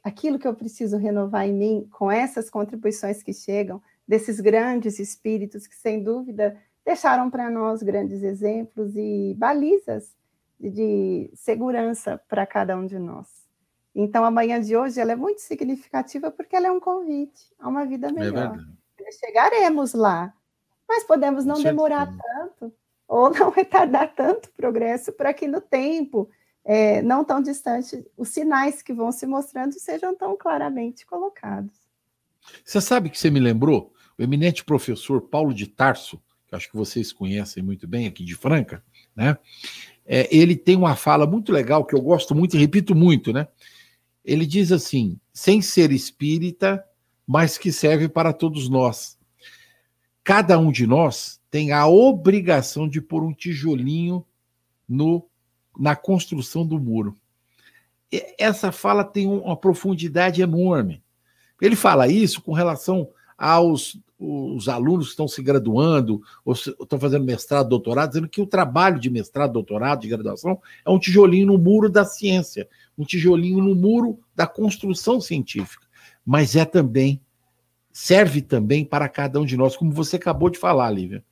[0.03, 5.67] Aquilo que eu preciso renovar em mim, com essas contribuições que chegam, desses grandes espíritos
[5.67, 10.15] que, sem dúvida, deixaram para nós grandes exemplos e balizas
[10.59, 13.27] de segurança para cada um de nós.
[13.93, 17.69] Então, a manhã de hoje ela é muito significativa porque ela é um convite a
[17.69, 18.57] uma vida é melhor.
[18.99, 20.33] É Chegaremos lá,
[20.87, 22.73] mas podemos não demorar tanto
[23.07, 26.27] ou não retardar tanto o progresso para que no tempo
[26.65, 31.77] é, não tão distante os sinais que vão se mostrando sejam tão claramente colocados.
[32.65, 33.93] Você sabe que você me lembrou?
[34.19, 38.35] O eminente professor Paulo de Tarso, que acho que vocês conhecem muito bem aqui de
[38.35, 38.83] Franca,
[39.15, 39.37] né?
[40.05, 43.47] É, ele tem uma fala muito legal que eu gosto muito e repito muito, né?
[44.23, 46.83] ele diz assim: sem ser espírita,
[47.25, 49.17] mas que serve para todos nós.
[50.23, 54.25] Cada um de nós tem a obrigação de pôr um tijolinho
[54.87, 55.27] no,
[55.77, 57.15] na construção do muro.
[58.11, 61.03] E essa fala tem uma profundidade enorme.
[61.61, 67.23] Ele fala isso com relação aos os alunos que estão se graduando, ou estão fazendo
[67.23, 71.57] mestrado, doutorado, dizendo que o trabalho de mestrado, doutorado, de graduação é um tijolinho no
[71.57, 72.67] muro da ciência,
[72.97, 75.87] um tijolinho no muro da construção científica.
[76.25, 77.21] Mas é também,
[77.93, 81.23] serve também para cada um de nós, como você acabou de falar, Lívia.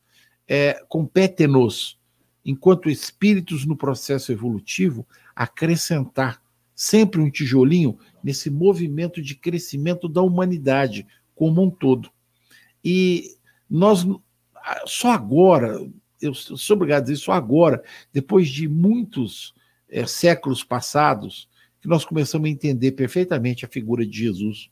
[0.48, 2.00] É, Compete-nos,
[2.46, 6.42] enquanto espíritos no processo evolutivo, acrescentar
[6.74, 12.10] sempre um tijolinho nesse movimento de crescimento da humanidade como um todo.
[12.84, 13.38] E
[13.70, 14.06] nós,
[14.86, 15.80] só agora,
[16.22, 19.54] eu sou obrigado a dizer só agora, depois de muitos
[19.90, 21.50] é, séculos passados,
[21.82, 24.70] que nós começamos a entender perfeitamente a figura de Jesus.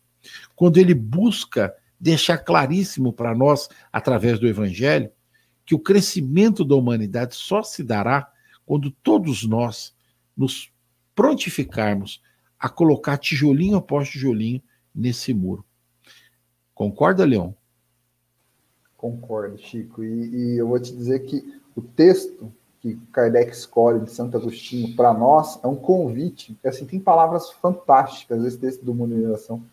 [0.56, 5.12] Quando ele busca deixar claríssimo para nós, através do Evangelho,
[5.66, 8.32] que o crescimento da humanidade só se dará
[8.66, 9.96] quando todos nós
[10.36, 10.72] nos
[11.14, 12.22] prontificarmos
[12.60, 14.62] a colocar tijolinho após tijolinho
[14.94, 15.66] nesse muro.
[16.74, 17.56] Concorda, Leão?
[19.06, 20.04] Concordo, Chico.
[20.04, 22.52] E, e, eu vou te dizer que o texto
[22.82, 26.58] que Kardec escolhe de Santo Agostinho para nós é um convite.
[26.66, 29.64] Assim, tem palavras fantásticas esse texto do Mundo de Regeneração,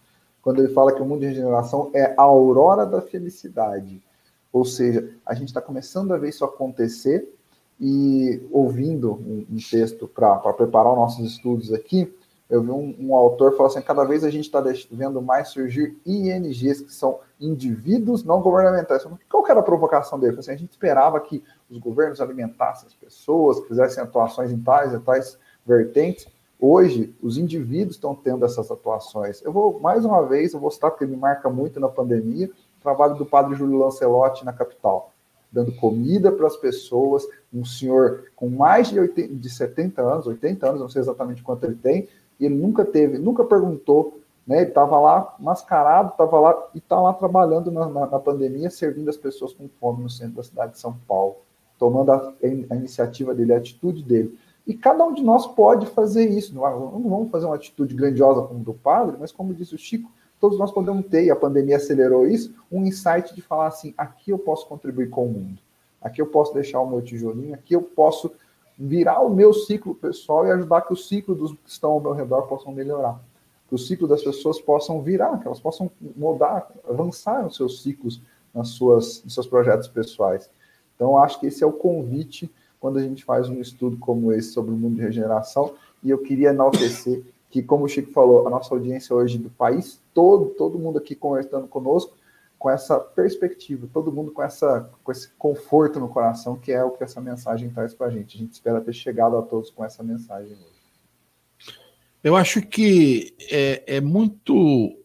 [0.42, 4.02] quando ele fala que o mundo de regeneração é a aurora da felicidade.
[4.52, 7.34] Ou seja, a gente está começando a ver isso acontecer
[7.80, 12.12] e ouvindo um, um texto para preparar os nossos estudos aqui,
[12.52, 15.96] eu vi um, um autor falar assim: cada vez a gente está vendo mais surgir
[16.04, 19.06] INGs, que são indivíduos não governamentais.
[19.30, 20.38] Qual era a provocação dele?
[20.38, 24.92] Assim, a gente esperava que os governos alimentassem as pessoas, que fizessem atuações em tais
[24.92, 26.26] e tais vertentes.
[26.60, 29.42] Hoje, os indivíduos estão tendo essas atuações.
[29.42, 32.82] Eu vou, mais uma vez, eu vou citar, porque me marca muito na pandemia, o
[32.82, 35.10] trabalho do padre Júlio Lancelotti na capital,
[35.50, 40.68] dando comida para as pessoas, um senhor com mais de, 80, de 70 anos, 80
[40.68, 44.58] anos, não sei exatamente quanto ele tem, e ele nunca teve, nunca perguntou, né?
[44.58, 49.08] Ele estava lá mascarado, estava lá e está lá trabalhando na, na, na, pandemia, servindo
[49.08, 51.36] as pessoas com fome no centro da cidade de São Paulo,
[51.78, 54.36] tomando a, a, iniciativa dele, a atitude dele.
[54.66, 56.54] E cada um de nós pode fazer isso.
[56.54, 60.10] Não, não vamos fazer uma atitude grandiosa como do padre, mas como disse o Chico,
[60.40, 64.30] todos nós podemos ter, e a pandemia acelerou isso, um insight de falar assim: aqui
[64.30, 65.58] eu posso contribuir com o mundo,
[66.00, 68.32] aqui eu posso deixar o meu tijolinho, aqui eu posso
[68.78, 72.12] virar o meu ciclo pessoal e ajudar que o ciclo dos que estão ao meu
[72.12, 73.20] redor possam melhorar.
[73.68, 78.20] Que o ciclo das pessoas possam virar, que elas possam mudar, avançar nos seus ciclos,
[78.52, 80.50] nas suas, nos seus projetos pessoais.
[80.94, 84.52] Então, acho que esse é o convite quando a gente faz um estudo como esse
[84.52, 85.74] sobre o mundo de regeneração.
[86.02, 90.00] E eu queria enaltecer que, como o Chico falou, a nossa audiência hoje do país
[90.12, 92.14] todo, todo mundo aqui conversando conosco,
[92.62, 96.92] com essa perspectiva, todo mundo com, essa, com esse conforto no coração, que é o
[96.92, 98.36] que essa mensagem traz para a gente.
[98.36, 101.74] A gente espera ter chegado a todos com essa mensagem hoje.
[102.22, 104.96] Eu acho que é, é muito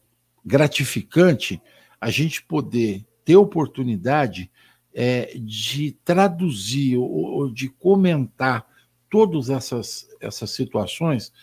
[0.45, 1.60] gratificante
[1.99, 4.51] a gente poder ter oportunidade
[4.93, 8.68] é, de traduzir ou, ou, de comentar
[9.10, 11.34] todas essas, essas situações,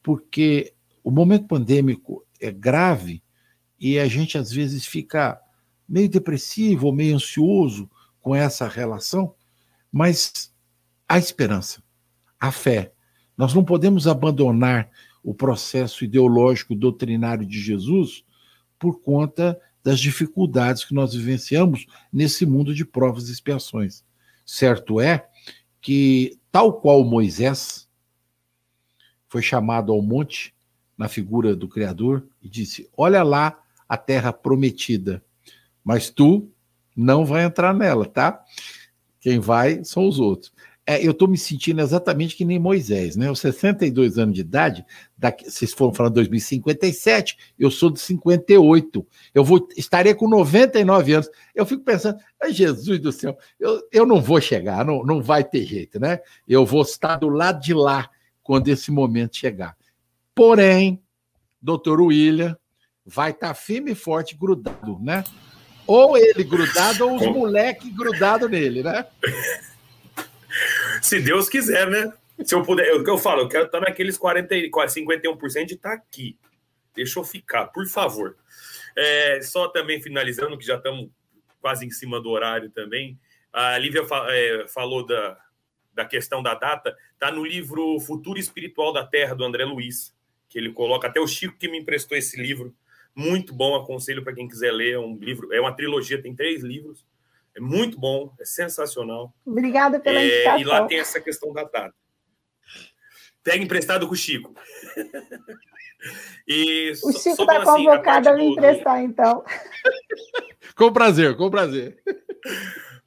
[0.00, 3.20] porque o momento pandêmico é grave
[3.80, 5.42] e a gente às vezes fica
[5.88, 9.34] meio depressivo ou meio ansioso com essa relação,
[9.92, 10.52] mas
[11.08, 11.82] há esperança,
[12.40, 12.92] há fé.
[13.36, 14.90] Nós não podemos abandonar
[15.22, 18.24] o processo ideológico doutrinário de Jesus
[18.78, 24.04] por conta das dificuldades que nós vivenciamos nesse mundo de provas e expiações.
[24.44, 25.28] Certo é
[25.80, 27.88] que, tal qual Moisés
[29.28, 30.54] foi chamado ao monte
[30.96, 35.24] na figura do Criador e disse: Olha lá a terra prometida
[35.86, 36.50] mas tu
[36.96, 38.42] não vai entrar nela, tá?
[39.20, 40.52] Quem vai são os outros.
[40.84, 43.30] É, eu estou me sentindo exatamente que nem Moisés, né?
[43.30, 44.84] Os 62 anos de idade,
[45.16, 49.06] daqui, vocês foram falando 2057, eu sou de 58.
[49.32, 51.30] Eu vou estarei com 99 anos.
[51.54, 52.18] Eu fico pensando,
[52.48, 56.18] Jesus do céu, eu, eu não vou chegar, não, não vai ter jeito, né?
[56.48, 58.10] Eu vou estar do lado de lá
[58.42, 59.76] quando esse momento chegar.
[60.34, 61.00] Porém,
[61.62, 62.56] doutor William
[63.04, 65.22] vai estar firme e forte grudado, né?
[65.86, 69.06] Ou ele grudado ou os moleques grudados nele, né?
[71.02, 72.12] Se Deus quiser, né?
[72.44, 75.92] Se eu puder, o que eu falo, eu quero estar naqueles 40, 51% de estar
[75.92, 76.38] aqui.
[76.94, 78.36] Deixa eu ficar, por favor.
[78.96, 81.10] É, só também finalizando, que já estamos
[81.60, 83.18] quase em cima do horário também.
[83.52, 85.38] A Lívia é, falou da,
[85.94, 90.14] da questão da data, está no livro Futuro Espiritual da Terra, do André Luiz,
[90.48, 92.74] que ele coloca, até o Chico que me emprestou esse livro,
[93.16, 94.92] muito bom, aconselho para quem quiser ler.
[94.92, 97.06] É um livro, é uma trilogia, tem três livros.
[97.56, 99.34] É muito bom, é sensacional.
[99.44, 100.58] Obrigada pela é, indicação.
[100.60, 101.94] E lá tem essa questão da data.
[103.42, 104.54] Pega emprestado com o Chico.
[106.46, 109.04] e o Chico está assim, convocado a, a me emprestar, do...
[109.04, 109.44] então.
[110.76, 111.98] com prazer, com prazer.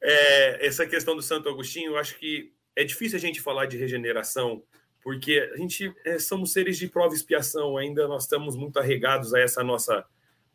[0.01, 3.77] É, essa questão do Santo Agostinho, eu acho que é difícil a gente falar de
[3.77, 4.63] regeneração
[5.03, 9.33] porque a gente é, somos seres de prova e expiação, ainda nós estamos muito arregados
[9.33, 10.05] a essa nossa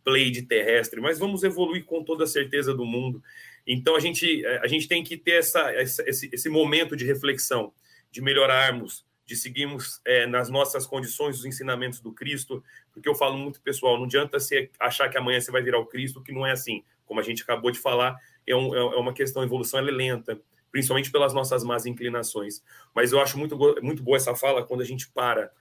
[0.04, 3.22] play terrestre, mas vamos evoluir com toda a certeza do mundo.
[3.66, 7.04] Então a gente, é, a gente tem que ter essa, essa esse, esse momento de
[7.04, 7.72] reflexão,
[8.10, 13.38] de melhorarmos de seguirmos é, nas nossas condições os ensinamentos do Cristo, porque eu falo
[13.38, 16.46] muito, pessoal, não adianta você achar que amanhã você vai virar o Cristo, que não
[16.46, 16.84] é assim.
[17.06, 18.16] Como a gente acabou de falar,
[18.46, 20.40] é, um, é uma questão, a evolução é lenta,
[20.74, 22.60] principalmente pelas nossas más inclinações.
[22.92, 25.52] Mas eu acho muito, muito boa essa fala quando a gente para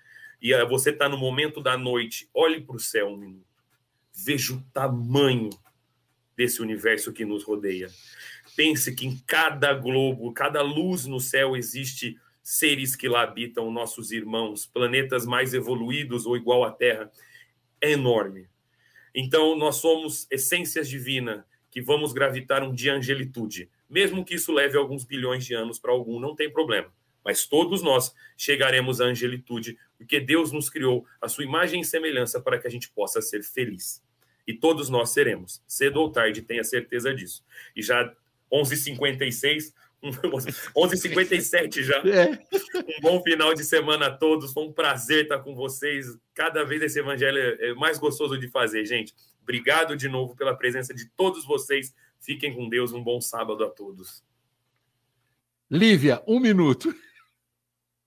[0.42, 3.46] e uh, você está no momento da noite, olhe para o céu um minuto,
[4.12, 5.52] veja o tamanho
[6.36, 7.92] desse universo que nos rodeia.
[8.56, 14.12] Pense que em cada globo, cada luz no céu existe seres que lá habitam, nossos
[14.12, 17.12] irmãos, planetas mais evoluídos ou igual à Terra.
[17.80, 18.50] É enorme.
[19.14, 23.70] Então, nós somos essências divinas que vamos gravitar um dia angelitude.
[23.94, 26.92] Mesmo que isso leve alguns bilhões de anos para algum, não tem problema.
[27.24, 32.42] Mas todos nós chegaremos à angelitude, porque Deus nos criou a sua imagem e semelhança
[32.42, 34.04] para que a gente possa ser feliz.
[34.48, 37.46] E todos nós seremos, cedo ou tarde, tenha certeza disso.
[37.76, 38.12] E já
[38.52, 39.72] 11h56,
[40.76, 41.98] 11h57 já.
[42.00, 42.32] É.
[42.98, 44.54] Um bom final de semana a todos.
[44.54, 46.08] Foi um prazer estar com vocês.
[46.34, 49.14] Cada vez esse evangelho é mais gostoso de fazer, gente.
[49.44, 51.94] Obrigado de novo pela presença de todos vocês.
[52.24, 52.94] Fiquem com Deus.
[52.94, 54.24] Um bom sábado a todos.
[55.70, 56.94] Lívia, um minuto.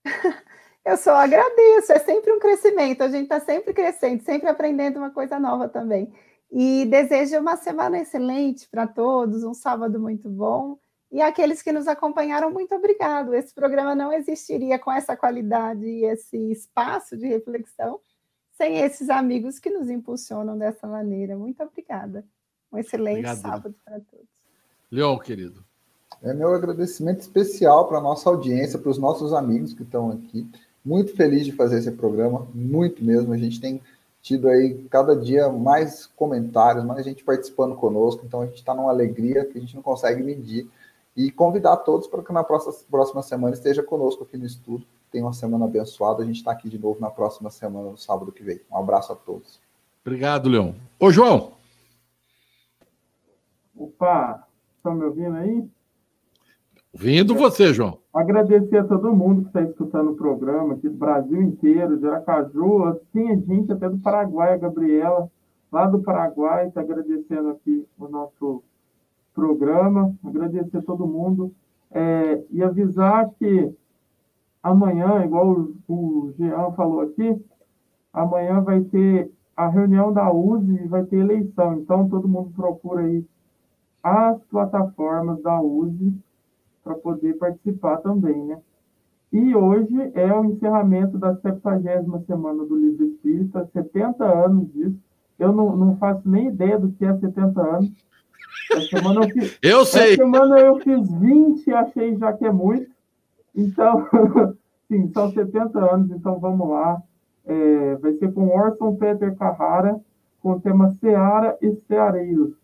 [0.84, 1.92] Eu só agradeço.
[1.92, 3.02] É sempre um crescimento.
[3.02, 6.12] A gente está sempre crescendo, sempre aprendendo uma coisa nova também.
[6.50, 10.78] E desejo uma semana excelente para todos, um sábado muito bom
[11.10, 13.34] e aqueles que nos acompanharam, muito obrigado.
[13.34, 18.00] Esse programa não existiria com essa qualidade e esse espaço de reflexão
[18.52, 21.36] sem esses amigos que nos impulsionam dessa maneira.
[21.36, 22.26] Muito obrigada.
[22.76, 24.26] Um excelente obrigado, sábado para todos.
[24.90, 25.64] Leon, querido.
[26.22, 30.48] É meu agradecimento especial para a nossa audiência, para os nossos amigos que estão aqui.
[30.84, 33.32] Muito feliz de fazer esse programa, muito mesmo.
[33.32, 33.80] A gente tem
[34.22, 38.90] tido aí cada dia mais comentários, mais gente participando conosco, então a gente está numa
[38.90, 40.68] alegria que a gente não consegue medir
[41.16, 44.84] e convidar todos para que na próxima, próxima semana esteja conosco aqui no estudo.
[45.10, 46.22] Tenha uma semana abençoada.
[46.22, 48.60] A gente está aqui de novo na próxima semana, no sábado que vem.
[48.70, 49.58] Um abraço a todos.
[50.04, 50.74] Obrigado, Leão.
[51.00, 51.55] Ô, João.
[53.76, 54.46] Opa,
[54.76, 55.68] estão me ouvindo aí?
[56.92, 57.98] Ouvindo você, João.
[58.12, 62.98] Agradecer a todo mundo que está escutando o programa, aqui do Brasil inteiro, de Aracaju,
[63.12, 65.30] tem gente até do Paraguai, a Gabriela,
[65.70, 68.62] lá do Paraguai, está agradecendo aqui o nosso
[69.34, 71.52] programa, agradecer a todo mundo
[71.90, 73.70] é, e avisar que
[74.62, 77.38] amanhã, igual o, o Jean falou aqui,
[78.10, 81.74] amanhã vai ter a reunião da USE e vai ter eleição.
[81.74, 83.22] Então, todo mundo procura aí
[84.06, 86.14] as plataformas da USE
[86.84, 88.58] para poder participar também, né?
[89.32, 94.96] E hoje é o encerramento da 70 semana do Livro Espírita, 70 anos disso.
[95.36, 97.90] Eu não, não faço nem ideia do que é 70 anos,
[98.88, 100.14] semana eu, fiz, eu sei.
[100.14, 102.88] semana eu fiz 20 achei já que é muito.
[103.54, 104.06] Então,
[104.86, 107.02] sim, são 70 anos, então vamos lá.
[107.44, 110.00] É, vai ser com Orson Peter Carrara,
[110.40, 112.54] com o tema Seara e Ceareiros.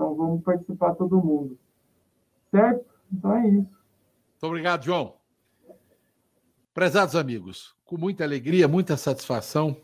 [0.00, 1.58] Então vamos participar todo mundo.
[2.50, 2.86] Certo?
[3.12, 3.58] Então é isso.
[3.58, 5.16] Muito obrigado, João.
[6.72, 9.76] Prezados amigos, com muita alegria, muita satisfação,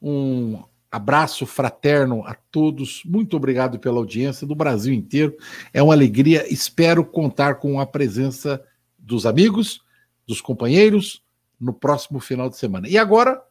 [0.00, 0.62] um
[0.92, 3.02] Abraço fraterno a todos.
[3.04, 5.36] Muito obrigado pela audiência do Brasil inteiro.
[5.72, 6.46] É uma alegria.
[6.48, 8.64] Espero contar com a presença
[8.96, 9.82] dos amigos,
[10.24, 11.20] dos companheiros
[11.58, 12.88] no próximo final de semana.
[12.88, 13.42] E agora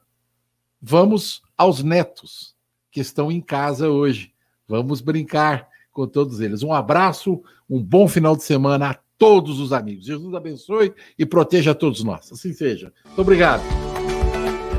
[0.82, 2.56] vamos aos netos
[2.90, 4.34] que estão em casa hoje.
[4.66, 6.64] Vamos brincar com todos eles.
[6.64, 10.06] Um abraço, um bom final de semana a todos os amigos.
[10.06, 12.32] Jesus abençoe e proteja todos nós.
[12.32, 12.92] Assim seja.
[13.06, 13.62] Muito obrigado.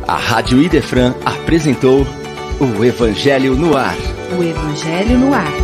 [0.07, 2.01] A Rádio Idefran apresentou
[2.61, 3.97] o Evangelho no Ar.
[4.39, 5.64] O Evangelho no Ar.